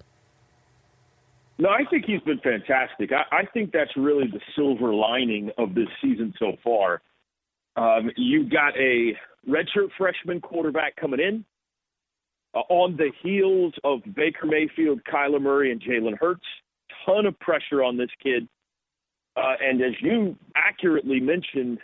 [1.60, 3.12] No, I think he's been fantastic.
[3.12, 7.02] I, I think that's really the silver lining of this season so far.
[7.76, 9.14] Um, you've got a
[9.48, 11.46] redshirt freshman quarterback coming in
[12.54, 16.46] uh, on the heels of Baker Mayfield, Kyler Murray, and Jalen Hurts.
[17.06, 18.48] Ton of pressure on this kid.
[19.36, 21.80] Uh, and as you accurately mentioned,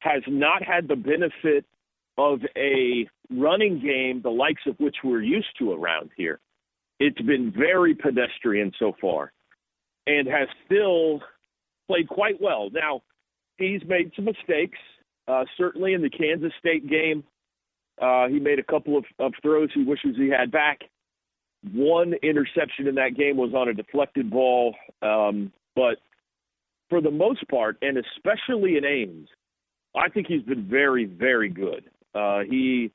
[0.00, 1.64] has not had the benefit
[2.18, 6.40] of a running game the likes of which we're used to around here.
[6.98, 9.32] It's been very pedestrian so far
[10.06, 11.20] and has still
[11.88, 12.68] played quite well.
[12.72, 13.02] Now,
[13.56, 14.78] he's made some mistakes.
[15.26, 17.24] Uh, certainly in the Kansas State game,
[18.00, 20.80] uh, he made a couple of, of throws he wishes he had back.
[21.72, 24.74] One interception in that game was on a deflected ball.
[25.02, 25.98] Um, but
[26.90, 29.28] for the most part, and especially in Ames,
[29.96, 31.84] I think he's been very, very good.
[32.14, 32.90] Uh, he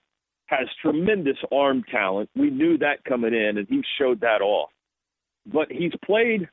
[0.47, 2.29] has tremendous arm talent.
[2.35, 4.69] We knew that coming in, and he showed that off.
[5.51, 6.47] But he's played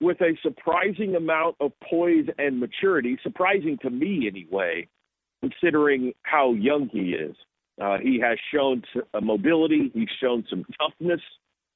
[0.00, 4.88] with a surprising amount of poise and maturity, surprising to me anyway,
[5.42, 7.36] considering how young he is.
[7.80, 8.82] Uh, he has shown
[9.14, 9.90] a mobility.
[9.94, 11.20] He's shown some toughness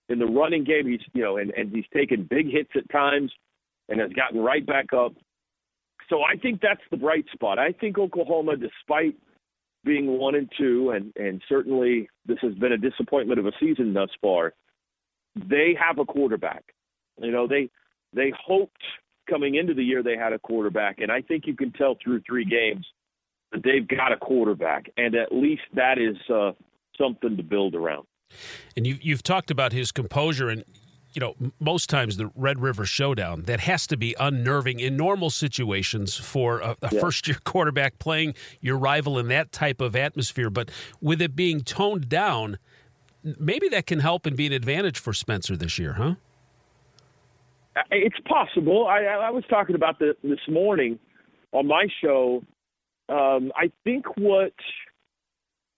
[0.08, 0.86] in the running game.
[0.86, 3.32] He's you know, and, and he's taken big hits at times,
[3.88, 5.12] and has gotten right back up.
[6.08, 7.58] So I think that's the bright spot.
[7.58, 9.16] I think Oklahoma, despite
[9.84, 13.92] being one and two, and and certainly this has been a disappointment of a season
[13.92, 14.54] thus far.
[15.36, 16.64] They have a quarterback.
[17.20, 17.70] You know they
[18.12, 18.82] they hoped
[19.28, 22.22] coming into the year they had a quarterback, and I think you can tell through
[22.26, 22.86] three games
[23.52, 26.52] that they've got a quarterback, and at least that is uh,
[26.98, 28.06] something to build around.
[28.76, 30.64] And you, you've talked about his composure, and
[31.14, 35.30] you know, most times the Red River Showdown, that has to be unnerving in normal
[35.30, 37.00] situations for a, a yeah.
[37.00, 40.50] first year quarterback playing your rival in that type of atmosphere.
[40.50, 42.58] But with it being toned down,
[43.38, 46.14] maybe that can help and be an advantage for Spencer this year, huh?
[47.76, 48.86] Uh, it's possible.
[48.86, 50.98] I, I was talking about the, this morning
[51.52, 52.42] on my show.
[53.08, 54.52] Um, I think what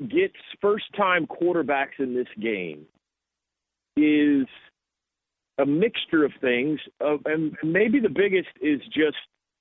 [0.01, 2.87] gets first time quarterbacks in this game
[3.97, 4.47] is
[5.59, 9.17] a mixture of things, uh, and maybe the biggest is just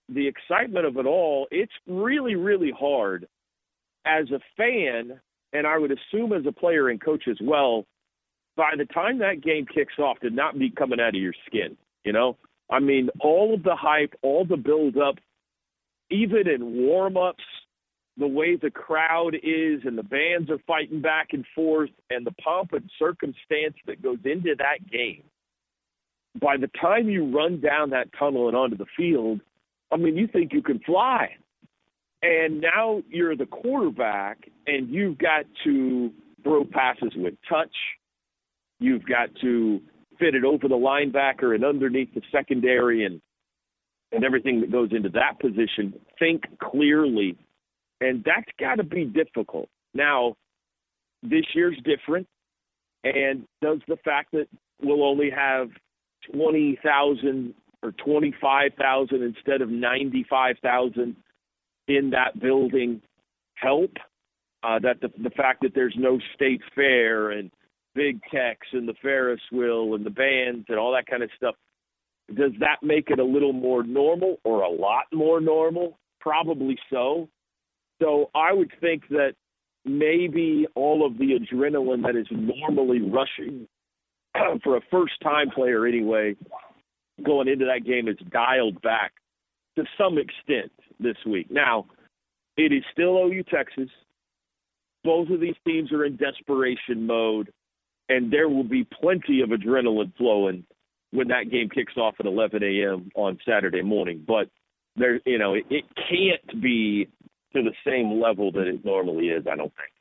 [0.09, 1.47] the excitement of it all.
[1.51, 3.27] It's really, really hard
[4.05, 5.19] as a fan,
[5.53, 7.85] and I would assume as a player and coach as well.
[8.57, 11.77] By the time that game kicks off, to not be coming out of your skin,
[12.03, 12.37] you know.
[12.69, 15.15] I mean, all of the hype, all the build up,
[16.09, 17.43] even in warm ups,
[18.17, 22.31] the way the crowd is and the bands are fighting back and forth, and the
[22.31, 25.23] pomp and circumstance that goes into that game
[26.39, 29.41] by the time you run down that tunnel and onto the field,
[29.91, 31.29] I mean, you think you can fly.
[32.21, 36.11] And now you're the quarterback, and you've got to
[36.43, 37.75] throw passes with touch.
[38.79, 39.79] You've got to
[40.19, 43.21] fit it over the linebacker and underneath the secondary and
[44.11, 45.93] and everything that goes into that position.
[46.19, 47.37] Think clearly.
[48.01, 49.67] And that's got to be difficult.
[49.93, 50.35] Now,
[51.21, 52.27] this year's different.
[53.03, 54.47] And does the fact that
[54.81, 55.69] we'll only have
[56.31, 61.15] 20,000 or 25,000 instead of 95,000
[61.87, 63.01] in that building
[63.55, 63.91] help.
[64.63, 67.51] Uh, that the, the fact that there's no state fair and
[67.93, 71.55] Big Tex and the Ferris wheel and the bands and all that kind of stuff,
[72.35, 75.99] does that make it a little more normal or a lot more normal?
[76.19, 77.29] Probably so.
[78.01, 79.35] So I would think that
[79.85, 83.67] maybe all of the adrenaline that is normally rushing
[84.63, 86.35] for a first time player anyway,
[87.23, 89.13] going into that game is dialed back
[89.77, 91.47] to some extent this week.
[91.49, 91.85] Now,
[92.57, 93.89] it is still OU Texas.
[95.03, 97.51] Both of these teams are in desperation mode,
[98.09, 100.65] and there will be plenty of adrenaline flowing
[101.11, 103.11] when that game kicks off at 11 a.m.
[103.15, 104.23] on Saturday morning.
[104.25, 104.49] But
[104.95, 107.07] there, you know, it, it can't be
[107.53, 109.45] to the same level that it normally is.
[109.51, 109.94] I don't think.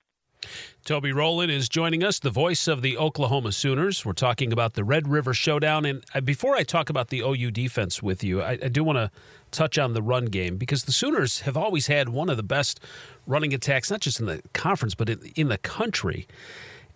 [0.84, 4.04] Toby Rowland is joining us, the voice of the Oklahoma Sooners.
[4.04, 5.84] We're talking about the Red River Showdown.
[5.84, 8.98] And uh, before I talk about the OU defense with you, I, I do want
[8.98, 9.10] to
[9.50, 12.80] touch on the run game because the Sooners have always had one of the best
[13.26, 16.26] running attacks, not just in the conference, but in, in the country.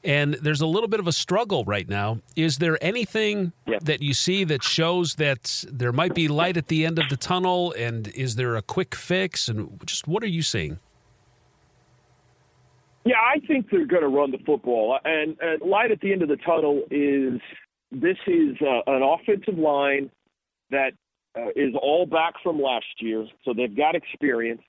[0.04, 2.20] And there's a little bit of a struggle right now.
[2.36, 3.84] Is there anything yep.
[3.84, 7.16] that you see that shows that there might be light at the end of the
[7.16, 7.72] tunnel?
[7.72, 9.48] And is there a quick fix?
[9.48, 10.78] And just what are you seeing?
[13.08, 14.98] Yeah, I think they're going to run the football.
[15.02, 17.40] And, and light at the end of the tunnel is
[17.90, 20.10] this is uh, an offensive line
[20.70, 20.90] that
[21.34, 24.60] uh, is all back from last year, so they've got experience.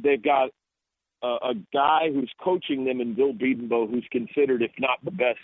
[0.00, 0.50] They've got
[1.20, 5.40] uh, a guy who's coaching them in Bill Bedenbaugh, who's considered, if not the best,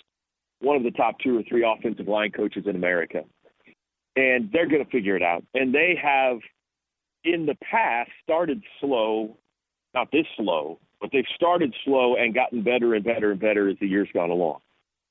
[0.61, 3.24] one of the top two or three offensive line coaches in America.
[4.14, 5.43] And they're going to figure it out.
[5.55, 6.39] And they have,
[7.24, 9.37] in the past, started slow,
[9.95, 13.76] not this slow, but they've started slow and gotten better and better and better as
[13.80, 14.59] the years gone along.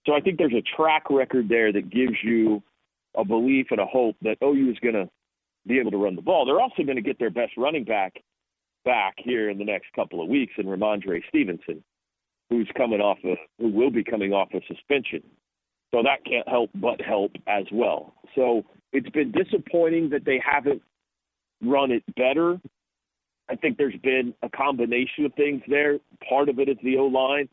[0.06, 2.62] So I think there's a track record there that gives you
[3.16, 5.10] a belief and a hope that OU is going to
[5.68, 6.46] be able to run the ball.
[6.46, 8.22] They're also going to get their best running back
[8.86, 11.84] back here in the next couple of weeks in Rhamondre Stevenson,
[12.50, 15.22] who's coming off a, who will be coming off a suspension.
[15.92, 18.14] So that can't help but help as well.
[18.36, 18.64] So
[18.94, 20.82] it's been disappointing that they haven't
[21.62, 22.60] run it better
[23.50, 25.98] I think there's been a combination of things there.
[26.28, 27.50] Part of it is the O line.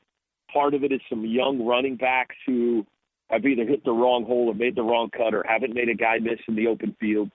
[0.53, 2.87] Part of it is some young running backs who
[3.31, 5.95] have either hit the wrong hole or made the wrong cut or haven't made a
[5.95, 7.31] guy miss in the open field.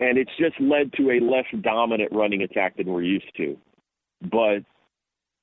[0.00, 3.56] And it's just led to a less dominant running attack than we're used to.
[4.22, 4.62] But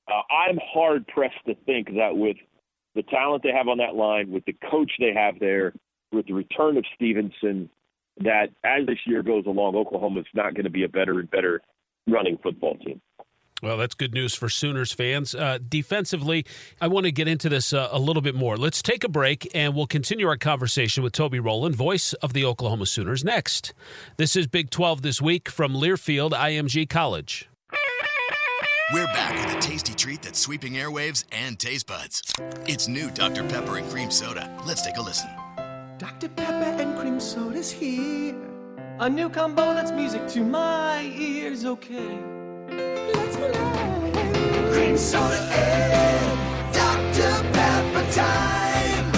[0.07, 2.37] uh, I'm hard pressed to think that with
[2.93, 5.73] the talent they have on that line, with the coach they have there,
[6.13, 7.69] with the return of Stevenson,
[8.19, 11.29] that as this year goes along, Oklahoma is not going to be a better and
[11.29, 11.61] better
[12.08, 13.01] running football team.
[13.64, 15.34] Well, that's good news for Sooners fans.
[15.34, 16.45] Uh, defensively,
[16.82, 18.58] I want to get into this uh, a little bit more.
[18.58, 22.43] Let's take a break and we'll continue our conversation with Toby Rowland, voice of the
[22.45, 23.74] Oklahoma Sooners, next.
[24.18, 27.49] This is Big 12 This Week from Learfield IMG College.
[28.93, 32.22] We're back with a tasty treat that's sweeping airwaves and taste buds.
[32.68, 33.43] It's new Dr.
[33.45, 34.56] Pepper and Cream Soda.
[34.68, 35.30] Let's take a listen.
[35.97, 36.30] Dr.
[36.30, 38.55] Pepper and Cream Soda's here
[38.99, 42.17] a new combo that's music to my ears, okay.
[42.69, 43.51] Let's play.
[44.73, 47.51] Cream soda and Dr.
[47.51, 49.11] Pepper time.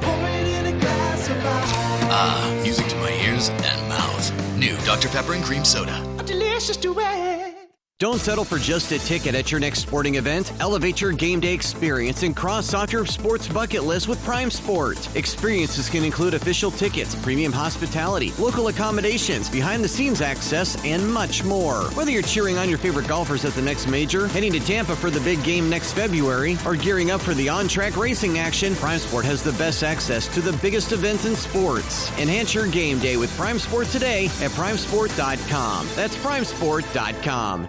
[0.00, 1.72] Pour it in a glass of ice.
[2.10, 4.56] Ah, music to my ears and mouth.
[4.56, 5.08] New Dr.
[5.08, 6.02] Pepper and Cream Soda.
[6.18, 7.63] A delicious duet.
[8.00, 10.52] Don't settle for just a ticket at your next sporting event.
[10.58, 14.98] Elevate your game day experience and cross off your sports bucket list with Prime Sport.
[15.14, 21.44] Experiences can include official tickets, premium hospitality, local accommodations, behind the scenes access, and much
[21.44, 21.84] more.
[21.92, 25.08] Whether you're cheering on your favorite golfers at the next major, heading to Tampa for
[25.08, 28.98] the big game next February, or gearing up for the on track racing action, Prime
[28.98, 32.10] Sport has the best access to the biggest events in sports.
[32.18, 35.88] Enhance your game day with Prime Sport today at primesport.com.
[35.94, 37.68] That's primesport.com.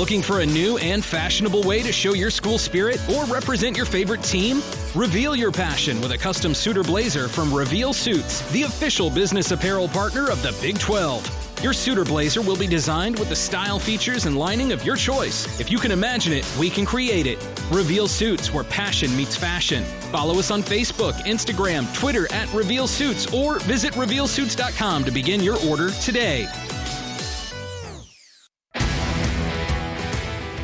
[0.00, 3.84] Looking for a new and fashionable way to show your school spirit or represent your
[3.84, 4.62] favorite team?
[4.94, 9.50] Reveal your passion with a custom suit or blazer from Reveal Suits, the official business
[9.50, 11.62] apparel partner of the Big 12.
[11.62, 14.96] Your suit or blazer will be designed with the style, features, and lining of your
[14.96, 15.60] choice.
[15.60, 17.38] If you can imagine it, we can create it.
[17.70, 19.84] Reveal Suits, where passion meets fashion.
[20.10, 25.58] Follow us on Facebook, Instagram, Twitter at Reveal Suits, or visit RevealSuits.com to begin your
[25.68, 26.48] order today.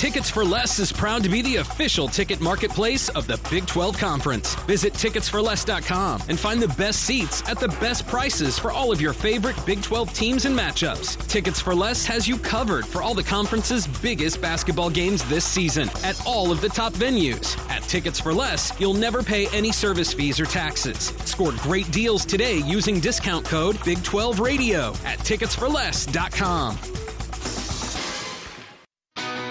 [0.00, 3.98] Tickets for Less is proud to be the official ticket marketplace of the Big 12
[3.98, 4.54] Conference.
[4.64, 9.12] Visit ticketsforless.com and find the best seats at the best prices for all of your
[9.12, 11.18] favorite Big 12 teams and matchups.
[11.28, 15.90] Tickets for Less has you covered for all the conference's biggest basketball games this season
[16.02, 17.58] at all of the top venues.
[17.68, 21.12] At Tickets for Less, you'll never pay any service fees or taxes.
[21.26, 26.78] Score great deals today using discount code Big 12 Radio at ticketsforless.com.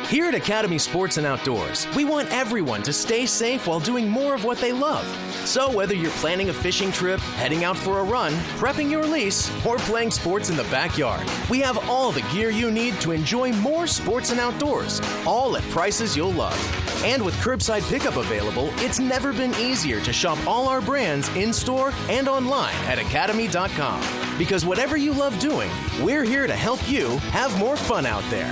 [0.09, 4.33] Here at Academy Sports and Outdoors, we want everyone to stay safe while doing more
[4.33, 5.05] of what they love.
[5.45, 9.51] So, whether you're planning a fishing trip, heading out for a run, prepping your lease,
[9.63, 13.53] or playing sports in the backyard, we have all the gear you need to enjoy
[13.53, 16.57] more sports and outdoors, all at prices you'll love.
[17.05, 21.53] And with curbside pickup available, it's never been easier to shop all our brands in
[21.53, 24.01] store and online at academy.com.
[24.39, 25.69] Because whatever you love doing,
[26.01, 28.51] we're here to help you have more fun out there.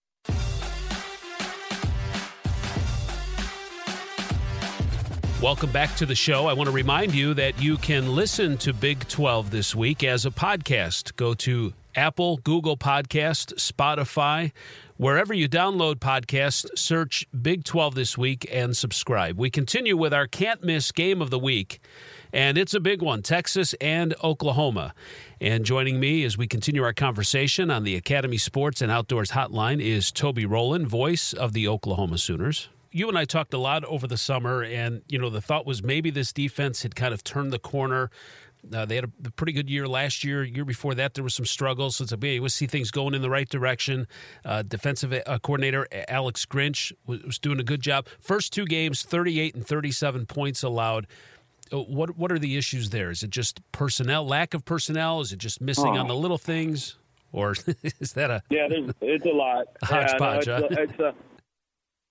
[5.41, 6.45] Welcome back to the show.
[6.45, 10.23] I want to remind you that you can listen to Big 12 this week as
[10.23, 11.15] a podcast.
[11.15, 14.51] Go to Apple, Google Podcast, Spotify,
[14.97, 19.39] wherever you download podcasts, search Big 12 this week and subscribe.
[19.39, 21.79] We continue with our can't miss game of the week,
[22.31, 24.93] and it's a big one Texas and Oklahoma.
[25.41, 29.81] And joining me as we continue our conversation on the Academy Sports and Outdoors Hotline
[29.81, 34.07] is Toby Rowland, voice of the Oklahoma Sooners you and I talked a lot over
[34.07, 37.51] the summer, and you know the thought was maybe this defense had kind of turned
[37.51, 38.09] the corner.
[38.71, 40.43] Uh, they had a, a, pretty good year last year.
[40.43, 41.95] Year before that, there was some struggles.
[41.95, 44.07] So it's like, hey, we see things going in the right direction.
[44.45, 48.05] Uh, defensive uh, coordinator Alex Grinch was, was, doing a good job.
[48.19, 51.07] First two games, 38 and 37 points allowed.
[51.73, 53.09] Uh, what what are the issues there?
[53.09, 55.21] Is it just personnel, lack of personnel?
[55.21, 56.01] Is it just missing oh.
[56.01, 56.97] on the little things,
[57.31, 57.55] or
[57.99, 58.67] is that a yeah?
[59.01, 59.67] it's a lot.
[59.83, 60.47] Hodgepodge.
[60.47, 61.15] Yeah, no, it's, a, it's a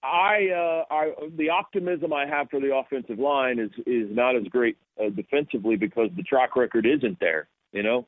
[0.02, 4.44] I, uh, I, the optimism I have for the offensive line is is not as
[4.44, 7.48] great uh, defensively because the track record isn't there.
[7.72, 8.06] You know,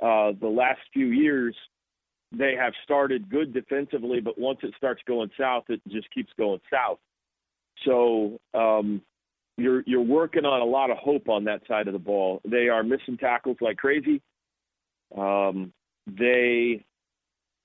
[0.00, 1.56] uh, the last few years
[2.32, 6.60] they have started good defensively, but once it starts going south, it just keeps going
[6.70, 6.98] south.
[7.84, 9.02] So um,
[9.56, 12.40] you're you're working on a lot of hope on that side of the ball.
[12.44, 14.20] They are missing tackles like crazy.
[15.16, 15.72] Um,
[16.06, 16.84] they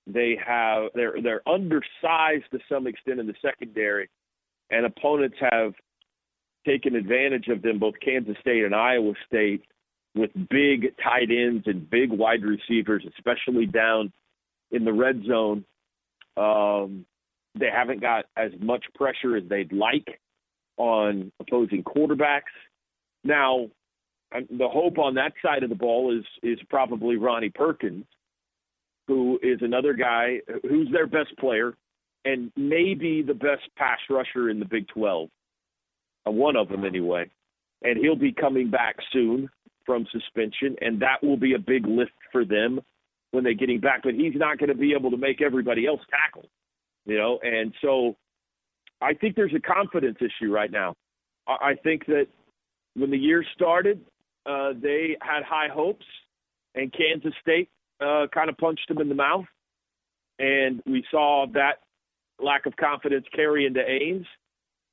[0.07, 4.09] they have they're they're undersized to some extent in the secondary,
[4.71, 5.73] and opponents have
[6.65, 7.79] taken advantage of them.
[7.79, 9.63] Both Kansas State and Iowa State
[10.15, 14.11] with big tight ends and big wide receivers, especially down
[14.71, 15.65] in the red zone.
[16.37, 17.05] Um,
[17.59, 20.19] they haven't got as much pressure as they'd like
[20.77, 22.53] on opposing quarterbacks.
[23.23, 23.67] Now,
[24.31, 28.05] the hope on that side of the ball is is probably Ronnie Perkins
[29.07, 31.73] who is another guy who's their best player
[32.25, 35.29] and maybe the best pass rusher in the Big 12.
[36.27, 37.29] Uh, one of them, anyway.
[37.83, 39.49] And he'll be coming back soon
[39.85, 42.81] from suspension, and that will be a big lift for them
[43.31, 44.01] when they're getting back.
[44.03, 46.49] But he's not going to be able to make everybody else tackle,
[47.05, 47.39] you know.
[47.41, 48.17] And so
[49.01, 50.95] I think there's a confidence issue right now.
[51.47, 52.27] I think that
[52.95, 54.01] when the year started,
[54.45, 56.05] uh, they had high hopes,
[56.75, 59.45] and Kansas State uh, kind of punched him in the mouth,
[60.39, 61.79] and we saw that
[62.39, 64.27] lack of confidence carry into Ames.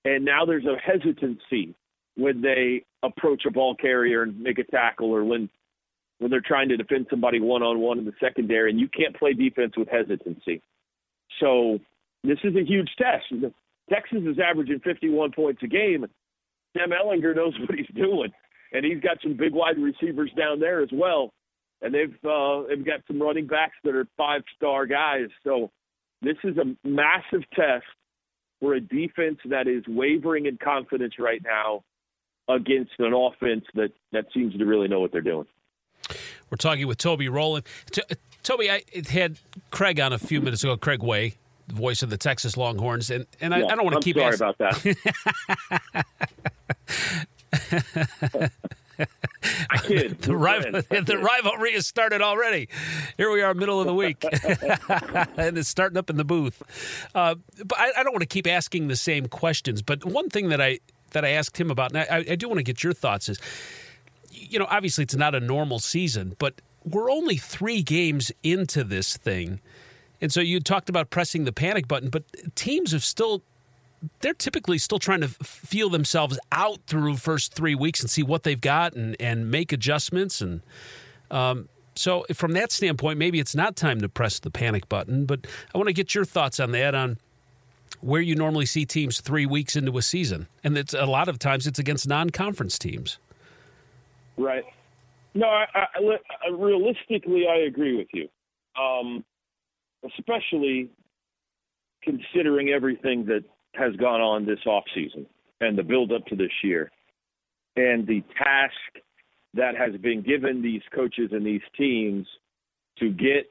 [0.04, 1.74] And now there's a hesitancy
[2.16, 5.48] when they approach a ball carrier and make a tackle, or when
[6.18, 9.16] when they're trying to defend somebody one on one in the secondary, and you can't
[9.16, 10.62] play defense with hesitancy.
[11.40, 11.80] So
[12.22, 13.24] this is a huge test.
[13.90, 16.06] Texas is averaging 51 points a game.
[16.76, 18.32] Sam Ehlinger knows what he's doing,
[18.72, 21.32] and he's got some big wide receivers down there as well
[21.84, 25.28] and they've uh, they've got some running backs that are five star guys.
[25.44, 25.70] So
[26.22, 27.84] this is a massive test
[28.58, 31.84] for a defense that is wavering in confidence right now
[32.48, 35.46] against an offense that that seems to really know what they're doing.
[36.50, 37.66] We're talking with Toby Rowland.
[37.90, 38.02] T-
[38.42, 39.38] Toby, I had
[39.70, 40.76] Craig on a few minutes ago.
[40.76, 41.34] Craig Way,
[41.66, 44.16] the voice of the Texas Longhorns, and and yeah, I, I, don't want to keep
[44.16, 44.96] sorry asking.
[44.98, 45.62] about
[48.32, 48.50] that.
[49.70, 50.18] I kid.
[50.20, 52.68] the, rival, the rivalry has started already.
[53.16, 54.24] Here we are, middle of the week,
[55.36, 56.62] and it's starting up in the booth.
[57.14, 59.82] Uh, but I, I, don't want to keep asking the same questions.
[59.82, 60.80] But one thing that I
[61.10, 63.38] that I asked him about, and I, I do want to get your thoughts, is
[64.30, 69.16] you know, obviously it's not a normal season, but we're only three games into this
[69.16, 69.60] thing.
[70.20, 72.24] And so you talked about pressing the panic button, but
[72.54, 73.42] teams have still
[74.20, 78.42] they're typically still trying to feel themselves out through first three weeks and see what
[78.42, 80.40] they've got and, and make adjustments.
[80.40, 80.62] And
[81.30, 85.46] um, So, from that standpoint, maybe it's not time to press the panic button, but
[85.74, 87.18] I want to get your thoughts on that on
[88.00, 90.48] where you normally see teams three weeks into a season.
[90.62, 93.18] And it's a lot of times it's against non conference teams.
[94.36, 94.64] Right.
[95.34, 98.28] No, I, I, realistically, I agree with you,
[98.80, 99.24] um,
[100.04, 100.90] especially
[102.02, 103.42] considering everything that
[103.76, 105.26] has gone on this offseason
[105.60, 106.90] and the build up to this year
[107.76, 109.04] and the task
[109.54, 112.26] that has been given these coaches and these teams
[112.98, 113.50] to get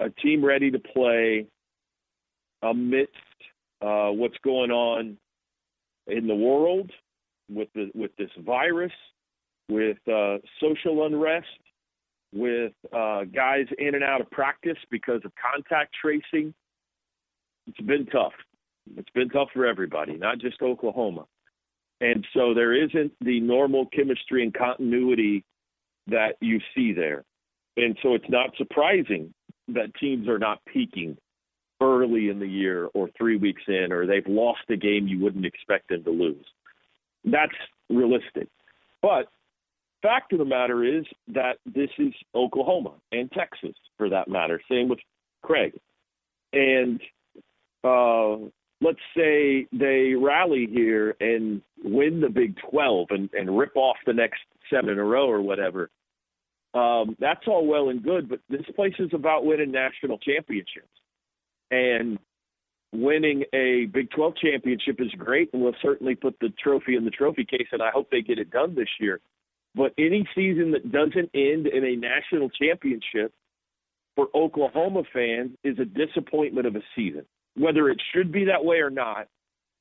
[0.00, 1.46] a team ready to play
[2.62, 3.12] amidst
[3.80, 5.16] uh, what's going on
[6.06, 6.90] in the world
[7.48, 8.92] with the with this virus,
[9.68, 11.46] with uh, social unrest,
[12.32, 16.54] with uh, guys in and out of practice because of contact tracing.
[17.66, 18.32] It's been tough.
[18.96, 21.26] It's been tough for everybody, not just Oklahoma.
[22.00, 25.44] And so there isn't the normal chemistry and continuity
[26.08, 27.24] that you see there.
[27.76, 29.32] And so it's not surprising
[29.68, 31.16] that teams are not peaking
[31.80, 35.46] early in the year or three weeks in, or they've lost a game you wouldn't
[35.46, 36.44] expect them to lose.
[37.24, 37.52] That's
[37.88, 38.48] realistic.
[39.00, 39.28] But
[40.02, 44.60] fact of the matter is that this is Oklahoma and Texas, for that matter.
[44.68, 44.98] Same with
[45.42, 45.72] Craig.
[46.52, 47.00] And
[47.84, 48.36] uh,
[48.82, 54.12] let's say they rally here and win the Big 12 and, and rip off the
[54.12, 55.88] next seven in a row or whatever.
[56.74, 60.88] Um, that's all well and good, but this place is about winning national championships.
[61.70, 62.18] And
[62.92, 67.10] winning a Big 12 championship is great, and we'll certainly put the trophy in the
[67.10, 69.20] trophy case, and I hope they get it done this year.
[69.74, 73.32] But any season that doesn't end in a national championship
[74.16, 77.24] for Oklahoma fans is a disappointment of a season.
[77.56, 79.28] Whether it should be that way or not,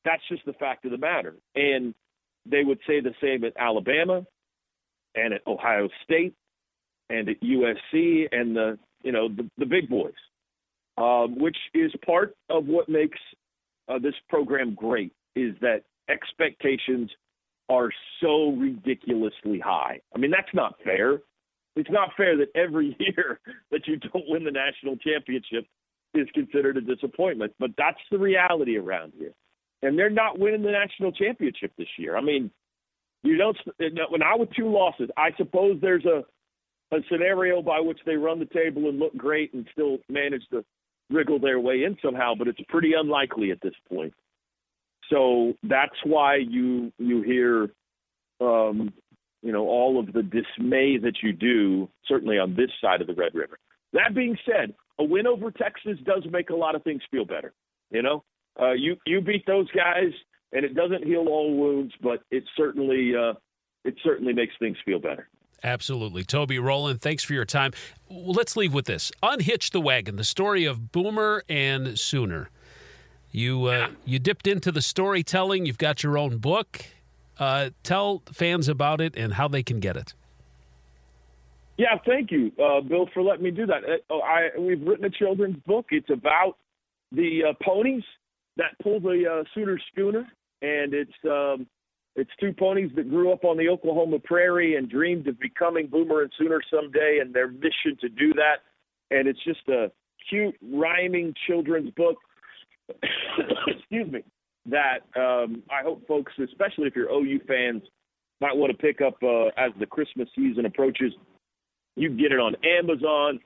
[0.04, 1.36] that's just the fact of the matter.
[1.56, 1.94] And
[2.46, 4.26] they would say the same at Alabama
[5.16, 6.34] and at Ohio State
[7.10, 10.14] and at USC and the you know the, the big boys
[10.98, 13.20] um, which is part of what makes
[13.88, 17.10] uh, this program great, is that expectations
[17.70, 17.90] are
[18.22, 20.00] so ridiculously high.
[20.14, 21.22] I mean, that's not fair.
[21.76, 23.40] It's not fair that every year
[23.72, 25.66] that you don't win the national championship
[26.14, 29.34] is considered a disappointment, but that's the reality around here.
[29.82, 32.16] And they're not winning the national championship this year.
[32.16, 32.52] I mean,
[33.24, 33.58] you don't.
[34.10, 36.24] When I with two losses, I suppose there's a
[36.94, 40.64] a scenario by which they run the table and look great and still manage to
[41.10, 44.14] wriggle their way in somehow, but it's pretty unlikely at this point.
[45.10, 47.70] So that's why you you hear,
[48.40, 48.94] um,
[49.42, 53.14] you know, all of the dismay that you do, certainly on this side of the
[53.14, 53.58] Red River.
[53.94, 57.54] That being said, a win over Texas does make a lot of things feel better.
[57.90, 58.24] You know,
[58.62, 60.12] uh, you you beat those guys,
[60.54, 63.34] and it doesn't heal all wounds, but it certainly uh,
[63.84, 65.28] it certainly makes things feel better.
[65.64, 66.24] Absolutely.
[66.24, 67.72] Toby Rowland, thanks for your time.
[68.10, 69.12] Let's leave with this.
[69.22, 72.50] Unhitch the Wagon, the story of Boomer and Sooner.
[73.32, 75.66] You uh, you dipped into the storytelling.
[75.66, 76.86] You've got your own book.
[77.40, 80.14] Uh, tell fans about it and how they can get it.
[81.82, 83.82] Yeah, thank you, uh, Bill, for letting me do that.
[84.08, 85.88] Uh, I, we've written a children's book.
[85.90, 86.58] It's about
[87.12, 88.04] the uh, ponies
[88.58, 90.28] that pull the uh, Sooner schooner,
[90.62, 91.66] and it's um,
[92.16, 96.22] it's two ponies that grew up on the Oklahoma prairie and dreamed of becoming Boomer
[96.22, 98.58] and Sooner someday, and their mission to do that.
[99.10, 99.92] And it's just a
[100.30, 102.18] cute, rhyming children's book.
[103.68, 104.24] excuse me.
[104.68, 107.82] That um, I hope folks, especially if you're OU fans,
[108.40, 111.12] might want to pick up uh, as the Christmas season approaches.
[111.96, 113.40] You can get it on Amazon,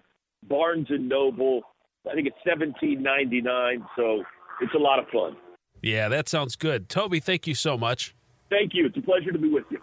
[0.48, 1.62] Barnes and Noble.
[2.10, 3.86] I think it's seventeen ninety nine.
[3.96, 4.24] So
[4.62, 5.36] it's a lot of fun.
[5.82, 6.90] Yeah, that sounds good.
[6.90, 8.16] Toby, thank you so much.
[8.50, 8.86] Thank you.
[8.88, 9.80] It's a pleasure to be with you.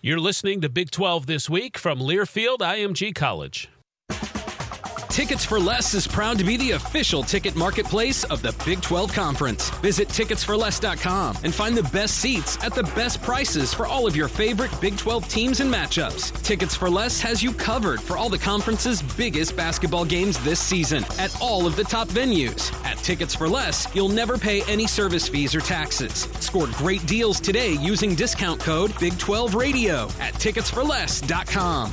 [0.00, 3.70] You're listening to Big 12 This Week from Learfield IMG College.
[5.12, 9.12] Tickets for Less is proud to be the official ticket marketplace of the Big 12
[9.12, 9.68] Conference.
[9.80, 14.26] Visit ticketsforless.com and find the best seats at the best prices for all of your
[14.26, 16.32] favorite Big 12 teams and matchups.
[16.42, 21.04] Tickets for Less has you covered for all the conference's biggest basketball games this season
[21.18, 22.72] at all of the top venues.
[22.82, 26.22] At Tickets for Less, you'll never pay any service fees or taxes.
[26.40, 31.92] Score great deals today using discount code Big 12 Radio at ticketsforless.com.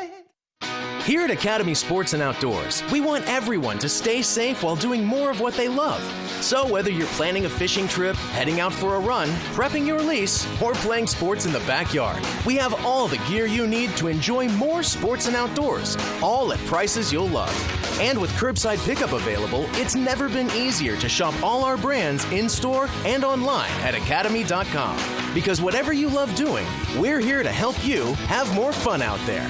[1.05, 5.31] Here at Academy Sports and Outdoors, we want everyone to stay safe while doing more
[5.31, 5.99] of what they love.
[6.43, 10.45] So, whether you're planning a fishing trip, heading out for a run, prepping your lease,
[10.61, 14.47] or playing sports in the backyard, we have all the gear you need to enjoy
[14.49, 17.99] more sports and outdoors, all at prices you'll love.
[17.99, 22.47] And with curbside pickup available, it's never been easier to shop all our brands in
[22.47, 24.97] store and online at academy.com.
[25.33, 29.49] Because whatever you love doing, we're here to help you have more fun out there.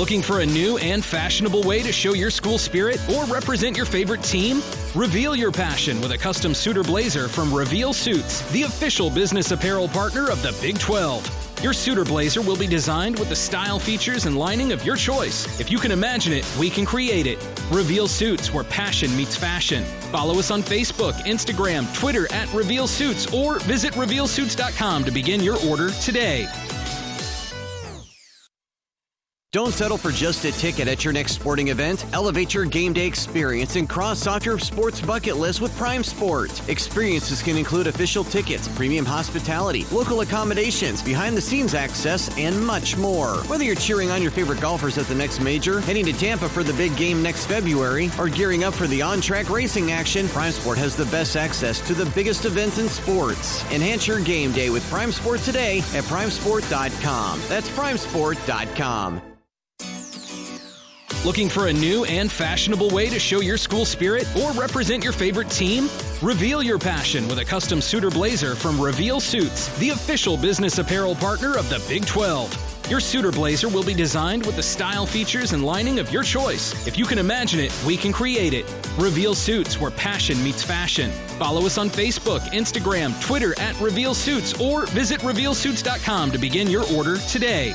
[0.00, 3.84] Looking for a new and fashionable way to show your school spirit or represent your
[3.84, 4.62] favorite team?
[4.94, 9.50] Reveal your passion with a custom suit or blazer from Reveal Suits, the official business
[9.50, 11.62] apparel partner of the Big 12.
[11.62, 14.96] Your suit or blazer will be designed with the style, features, and lining of your
[14.96, 15.44] choice.
[15.60, 17.38] If you can imagine it, we can create it.
[17.70, 19.84] Reveal Suits, where passion meets fashion.
[20.10, 25.58] Follow us on Facebook, Instagram, Twitter at Reveal Suits, or visit RevealSuits.com to begin your
[25.68, 26.48] order today.
[29.52, 32.06] Don't settle for just a ticket at your next sporting event.
[32.12, 36.68] Elevate your game day experience and cross off your sports bucket list with Prime Sport.
[36.68, 42.96] Experiences can include official tickets, premium hospitality, local accommodations, behind the scenes access, and much
[42.96, 43.38] more.
[43.48, 46.62] Whether you're cheering on your favorite golfers at the next major, heading to Tampa for
[46.62, 50.52] the big game next February, or gearing up for the on track racing action, Prime
[50.52, 53.64] Sport has the best access to the biggest events in sports.
[53.72, 57.40] Enhance your game day with Prime Sport today at primesport.com.
[57.48, 59.20] That's primesport.com.
[61.22, 65.12] Looking for a new and fashionable way to show your school spirit or represent your
[65.12, 65.90] favorite team?
[66.22, 70.78] Reveal your passion with a custom suit or blazer from Reveal Suits, the official business
[70.78, 72.88] apparel partner of the Big 12.
[72.88, 76.22] Your suit or blazer will be designed with the style, features, and lining of your
[76.22, 76.86] choice.
[76.86, 78.64] If you can imagine it, we can create it.
[78.98, 81.10] Reveal Suits, where passion meets fashion.
[81.38, 86.90] Follow us on Facebook, Instagram, Twitter at Reveal Suits, or visit RevealSuits.com to begin your
[86.94, 87.74] order today.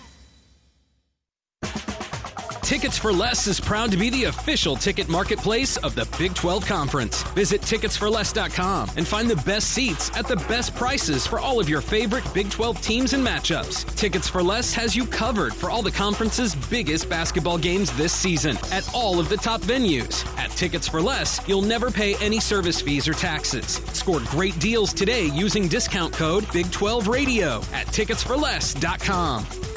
[2.61, 6.65] Tickets for Less is proud to be the official ticket marketplace of the Big 12
[6.65, 7.23] Conference.
[7.33, 11.81] Visit ticketsforless.com and find the best seats at the best prices for all of your
[11.81, 13.93] favorite Big 12 teams and matchups.
[13.95, 18.57] Tickets for Less has you covered for all the conference's biggest basketball games this season
[18.71, 20.25] at all of the top venues.
[20.37, 23.81] At Tickets for Less, you'll never pay any service fees or taxes.
[23.93, 29.70] Score great deals today using discount code Big 12 Radio at ticketsforless.com.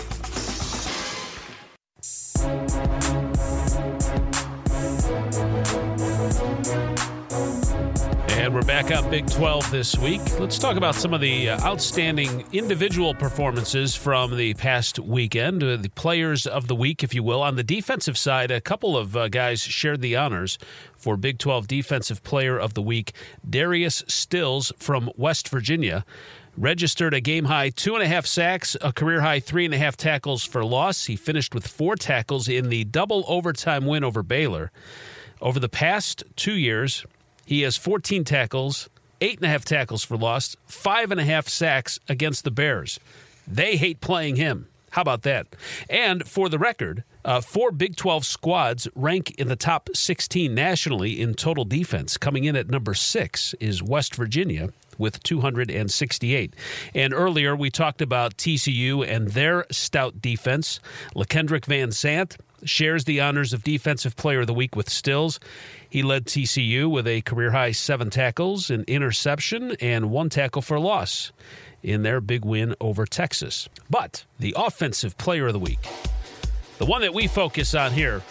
[8.55, 10.21] we're back up Big 12 this week.
[10.39, 15.75] Let's talk about some of the uh, outstanding individual performances from the past weekend, uh,
[15.75, 17.43] the players of the week, if you will.
[17.43, 20.57] On the defensive side, a couple of uh, guys shared the honors
[20.97, 23.13] for Big 12 Defensive Player of the Week.
[23.49, 26.05] Darius Stills from West Virginia
[26.57, 29.79] registered a game high two and a half sacks, a career high three and a
[29.79, 31.07] half tackles for loss.
[31.07, 34.71] He finished with four tackles in the double overtime win over Baylor.
[35.41, 37.05] Over the past two years,
[37.45, 38.89] he has 14 tackles,
[39.21, 42.99] eight and a half tackles for loss, five and a half sacks against the Bears.
[43.47, 44.69] They hate playing him.
[44.91, 45.49] How about that?
[45.91, 51.21] And for the record, uh, four Big 12 squads rank in the top 16 nationally
[51.21, 52.17] in total defense.
[52.17, 56.55] Coming in at number six is West Virginia with 268.
[56.95, 60.79] And earlier we talked about TCU and their stout defense.
[61.17, 65.41] LaKendrick Van Zandt shares the honors of Defensive Player of the Week with Stills.
[65.89, 70.79] He led TCU with a career high seven tackles, an interception, and one tackle for
[70.79, 71.33] loss
[71.83, 73.69] in their big win over Texas.
[73.91, 75.87] But the Offensive Player of the Week,
[76.79, 78.23] the one that we focus on here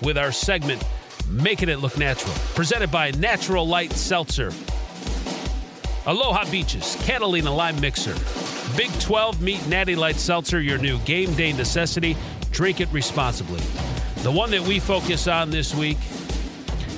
[0.00, 0.82] with our segment,
[1.28, 4.50] Making It Look Natural, presented by Natural Light Seltzer.
[6.04, 8.14] Aloha Beaches, Catalina Lime Mixer,
[8.76, 12.16] Big 12 Meet Natty Light Seltzer, your new game day necessity.
[12.52, 13.60] Drink it responsibly.
[14.22, 15.98] The one that we focus on this week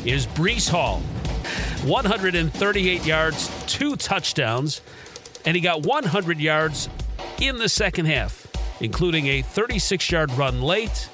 [0.04, 1.00] is Breece Hall.
[1.88, 4.80] 138 yards, two touchdowns,
[5.46, 6.88] and he got 100 yards
[7.40, 8.46] in the second half,
[8.80, 11.08] including a 36 yard run late,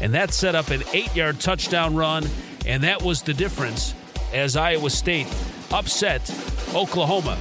[0.00, 2.28] and that set up an eight yard touchdown run,
[2.66, 3.94] and that was the difference
[4.32, 5.26] as Iowa State
[5.72, 6.22] upset
[6.74, 7.38] Oklahoma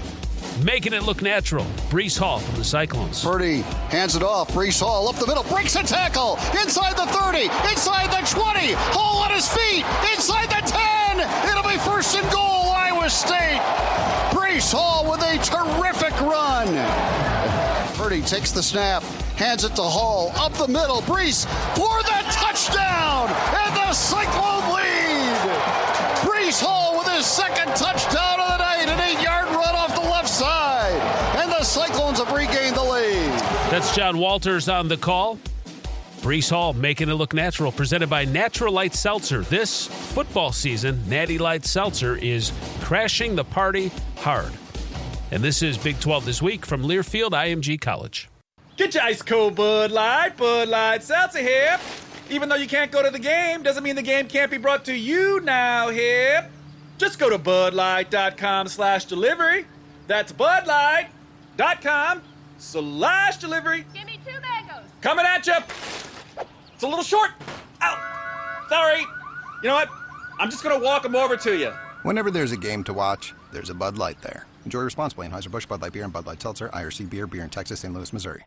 [0.64, 1.66] making it look natural.
[1.90, 3.24] Breece Hall from the Cyclones.
[3.24, 4.50] Purdy hands it off.
[4.50, 8.74] Breece Hall up the middle, breaks a tackle inside the 30, inside the 20.
[8.94, 11.50] Hall on his feet, inside the 10.
[11.50, 13.62] It'll be first and goal, Iowa State.
[14.32, 16.68] Breece Hall with a terrific run.
[17.96, 19.04] Purdy takes the snap,
[19.36, 21.02] hands it to Hall up the middle.
[21.02, 21.46] Breece
[21.76, 25.40] for the touchdown, and the Cyclone lead.
[26.24, 28.39] Breece Hall with his second touchdown
[32.20, 33.40] the Cyclones have regained the lead.
[33.72, 35.40] That's John Walters on the call.
[36.22, 39.42] Breece Hall making it look natural, presented by Natural Light Seltzer.
[39.44, 42.52] This football season, Natty Light Seltzer is
[42.82, 44.52] crashing the party hard.
[45.32, 48.28] And this is Big 12 this week from Learfield IMG College.
[48.76, 50.36] Get your ice cold Bud Light.
[50.36, 51.80] Bud Light Seltzer here.
[52.30, 54.86] Even though you can't go to the game, doesn't mean the game can't be brought
[54.86, 56.50] to you now here.
[56.98, 59.66] Just go to budlight.com slash delivery.
[60.08, 60.34] That's
[61.60, 62.22] budlight.com
[62.58, 63.86] slash delivery.
[63.94, 64.90] Give me two mangoes.
[65.02, 65.54] Coming at you.
[66.74, 67.32] It's a little short.
[67.82, 68.66] Ow.
[68.70, 69.02] Sorry.
[69.02, 69.90] You know what?
[70.40, 71.72] I'm just going to walk them over to you.
[72.04, 74.46] Whenever there's a game to watch, there's a Bud Light there.
[74.66, 75.28] Enjoy responsibly.
[75.28, 77.94] Anheuser-Busch Bud Light Beer and Bud Light Seltzer, IRC Beer, Beer in Texas, St.
[77.94, 78.46] Louis, Missouri.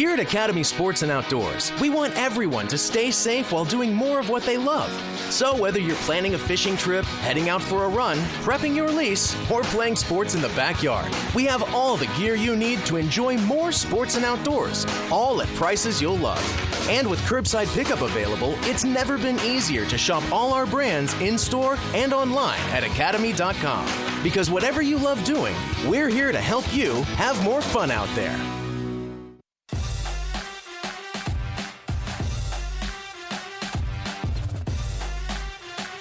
[0.00, 4.18] Here at Academy Sports and Outdoors, we want everyone to stay safe while doing more
[4.18, 4.90] of what they love.
[5.30, 9.36] So, whether you're planning a fishing trip, heading out for a run, prepping your lease,
[9.50, 13.36] or playing sports in the backyard, we have all the gear you need to enjoy
[13.40, 16.88] more sports and outdoors, all at prices you'll love.
[16.88, 21.36] And with curbside pickup available, it's never been easier to shop all our brands in
[21.36, 23.86] store and online at academy.com.
[24.22, 25.54] Because whatever you love doing,
[25.86, 28.59] we're here to help you have more fun out there.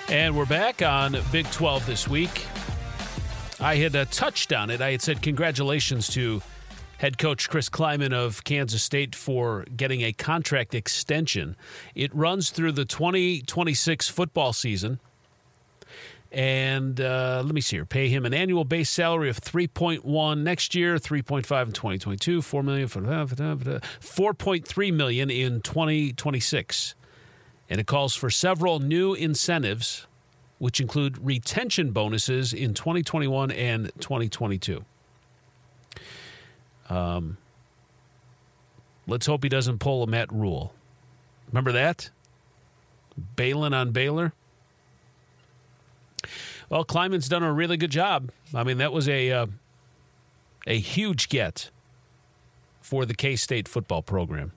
[0.09, 2.47] And we're back on Big 12 this week.
[3.59, 4.81] I had uh, touched on it.
[4.81, 6.41] I had said congratulations to
[6.97, 11.55] head coach Chris Klieman of Kansas State for getting a contract extension.
[11.93, 14.99] It runs through the 2026 football season.
[16.31, 17.85] And uh, let me see here.
[17.85, 22.87] Pay him an annual base salary of 3.1 next year, 3.5 in 2022, 4 million,
[22.87, 26.95] 4.3 million in 2026
[27.69, 30.07] and it calls for several new incentives,
[30.57, 34.83] which include retention bonuses in 2021 and 2022.
[36.89, 37.37] Um,
[39.07, 40.73] let's hope he doesn't pull a Matt Rhule.
[41.47, 42.09] Remember that?
[43.35, 44.33] Balin on Baylor.
[46.69, 48.31] Well, Klieman's done a really good job.
[48.53, 49.45] I mean, that was a uh,
[50.67, 51.71] a huge get
[52.81, 54.51] for the K State football program.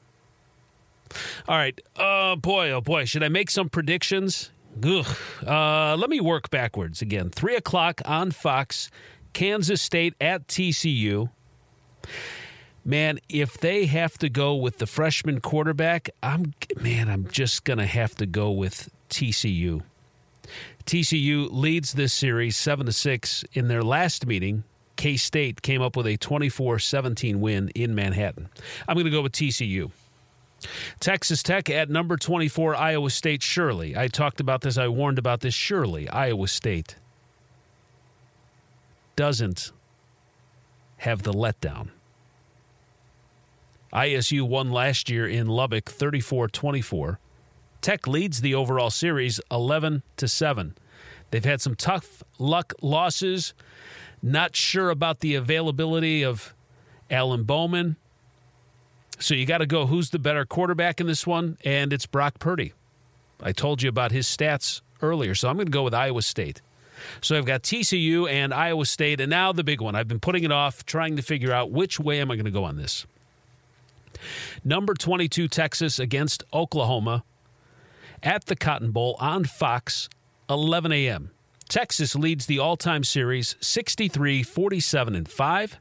[1.49, 1.79] All right.
[1.97, 2.71] Oh, boy.
[2.71, 3.05] Oh, boy.
[3.05, 4.51] Should I make some predictions?
[4.85, 5.07] Ugh.
[5.47, 7.31] Uh, let me work backwards again.
[7.31, 8.91] Three o'clock on Fox,
[9.33, 11.31] Kansas State at TCU.
[12.85, 17.87] Man, if they have to go with the freshman quarterback, I'm man, I'm just gonna
[17.87, 19.83] have to go with TCU.
[20.85, 23.45] TCU leads this series seven to six.
[23.53, 24.65] In their last meeting,
[24.97, 28.49] K State came up with a 24-17 win in Manhattan.
[28.89, 29.93] I'm gonna go with TCU.
[31.01, 33.97] Texas Tech at number 24, Iowa State, surely.
[33.97, 36.09] I talked about this, I warned about this, surely.
[36.09, 36.97] Iowa State
[39.17, 39.73] doesn't
[40.99, 41.89] have the letdown.
[43.93, 47.19] ISU won last year in Lubbock 34 24.
[47.83, 50.77] Tech leads the overall series 11 to 7.
[51.31, 53.55] They've had some tough luck losses.
[54.23, 56.55] Not sure about the availability of
[57.11, 57.97] Alan Bowman.
[59.23, 62.41] So you got to go who's the better quarterback in this one, and it's Brock
[62.41, 62.73] Purdy.
[63.41, 66.61] I told you about his stats earlier, so I'm going to go with Iowa State.
[67.21, 69.95] So I've got TCU and Iowa State, and now the big one.
[69.95, 72.51] I've been putting it off, trying to figure out which way am I going to
[72.51, 73.07] go on this.
[74.65, 77.23] Number 22 Texas against Oklahoma
[78.25, 80.09] at the Cotton Bowl on Fox,
[80.51, 81.31] 11 a.m.
[81.69, 85.79] Texas leads the all-time series 63 47 and 5.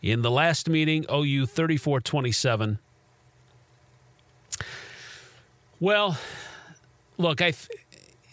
[0.00, 2.78] In the last meeting, OU 34 27.
[5.80, 6.18] Well,
[7.16, 7.68] look, I th-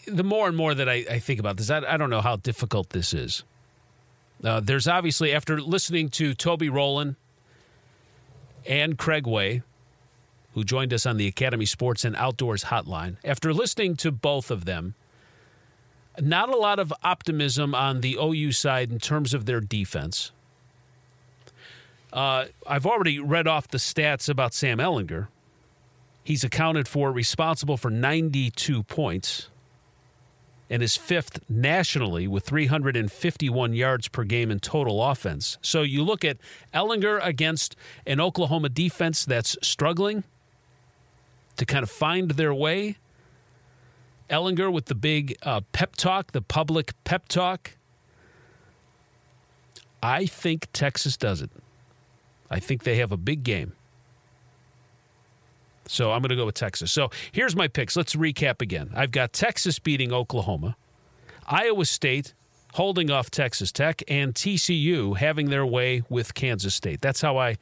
[0.06, 2.36] the more and more that I, I think about this, I, I don't know how
[2.36, 3.44] difficult this is.
[4.42, 7.16] Uh, there's obviously, after listening to Toby Rowland
[8.64, 9.62] and Craig Way,
[10.54, 14.64] who joined us on the Academy Sports and Outdoors hotline, after listening to both of
[14.64, 14.94] them,
[16.20, 20.32] not a lot of optimism on the OU side in terms of their defense.
[22.12, 25.28] Uh, I've already read off the stats about Sam Ehlinger.
[26.22, 29.48] He's accounted for, responsible for 92 points
[30.68, 35.58] and is fifth nationally with 351 yards per game in total offense.
[35.62, 36.38] So you look at
[36.74, 37.76] Ehlinger against
[38.06, 40.24] an Oklahoma defense that's struggling
[41.56, 42.96] to kind of find their way.
[44.28, 47.76] Ehlinger with the big uh, pep talk, the public pep talk.
[50.02, 51.50] I think Texas does it.
[52.50, 53.72] I think they have a big game.
[55.88, 56.90] So I'm going to go with Texas.
[56.90, 57.96] So here's my picks.
[57.96, 58.90] Let's recap again.
[58.94, 60.76] I've got Texas beating Oklahoma,
[61.46, 62.34] Iowa State
[62.74, 67.00] holding off Texas Tech, and TCU having their way with Kansas State.
[67.00, 67.56] That's how I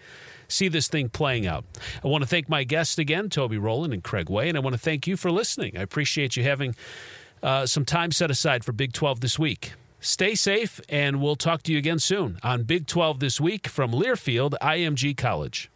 [0.48, 1.64] see this thing playing out.
[2.02, 4.74] I want to thank my guests again, Toby Rowland and Craig Way, and I want
[4.74, 5.78] to thank you for listening.
[5.78, 6.74] I appreciate you having
[7.44, 9.74] uh, some time set aside for Big 12 this week.
[10.04, 13.90] Stay safe, and we'll talk to you again soon on Big 12 This Week from
[13.90, 15.70] Learfield IMG College.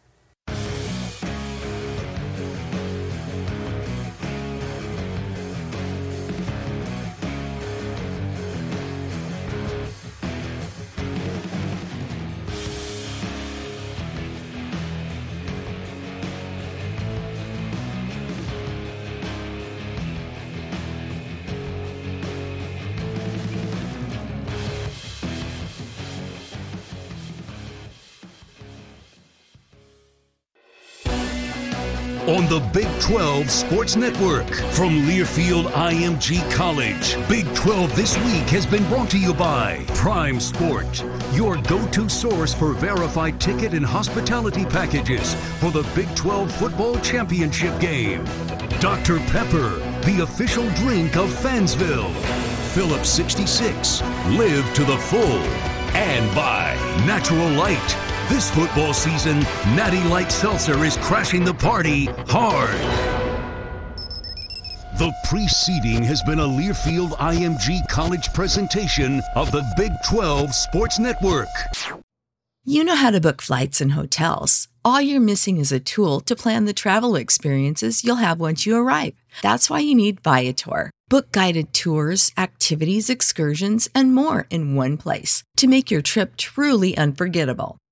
[32.39, 34.47] On the Big 12 Sports Network.
[34.71, 40.39] From Learfield IMG College, Big 12 This Week has been brought to you by Prime
[40.39, 46.53] Sport, your go to source for verified ticket and hospitality packages for the Big 12
[46.53, 48.25] Football Championship game.
[48.79, 49.19] Dr.
[49.31, 49.71] Pepper,
[50.03, 52.15] the official drink of Fansville.
[52.73, 54.01] Phillips 66,
[54.39, 55.43] live to the full.
[55.97, 56.75] And by
[57.05, 59.41] Natural Light this football season,
[59.75, 62.79] Natty Light Seltzer is crashing the party hard.
[64.99, 71.49] The preceding has been a Learfield IMG College presentation of the Big 12 Sports Network.
[72.65, 74.69] You know how to book flights and hotels.
[74.85, 78.77] All you're missing is a tool to plan the travel experiences you'll have once you
[78.77, 79.15] arrive.
[79.41, 80.91] That's why you need Viator.
[81.09, 86.97] Book guided tours, activities, excursions, and more in one place to make your trip truly
[86.99, 87.79] unforgettable.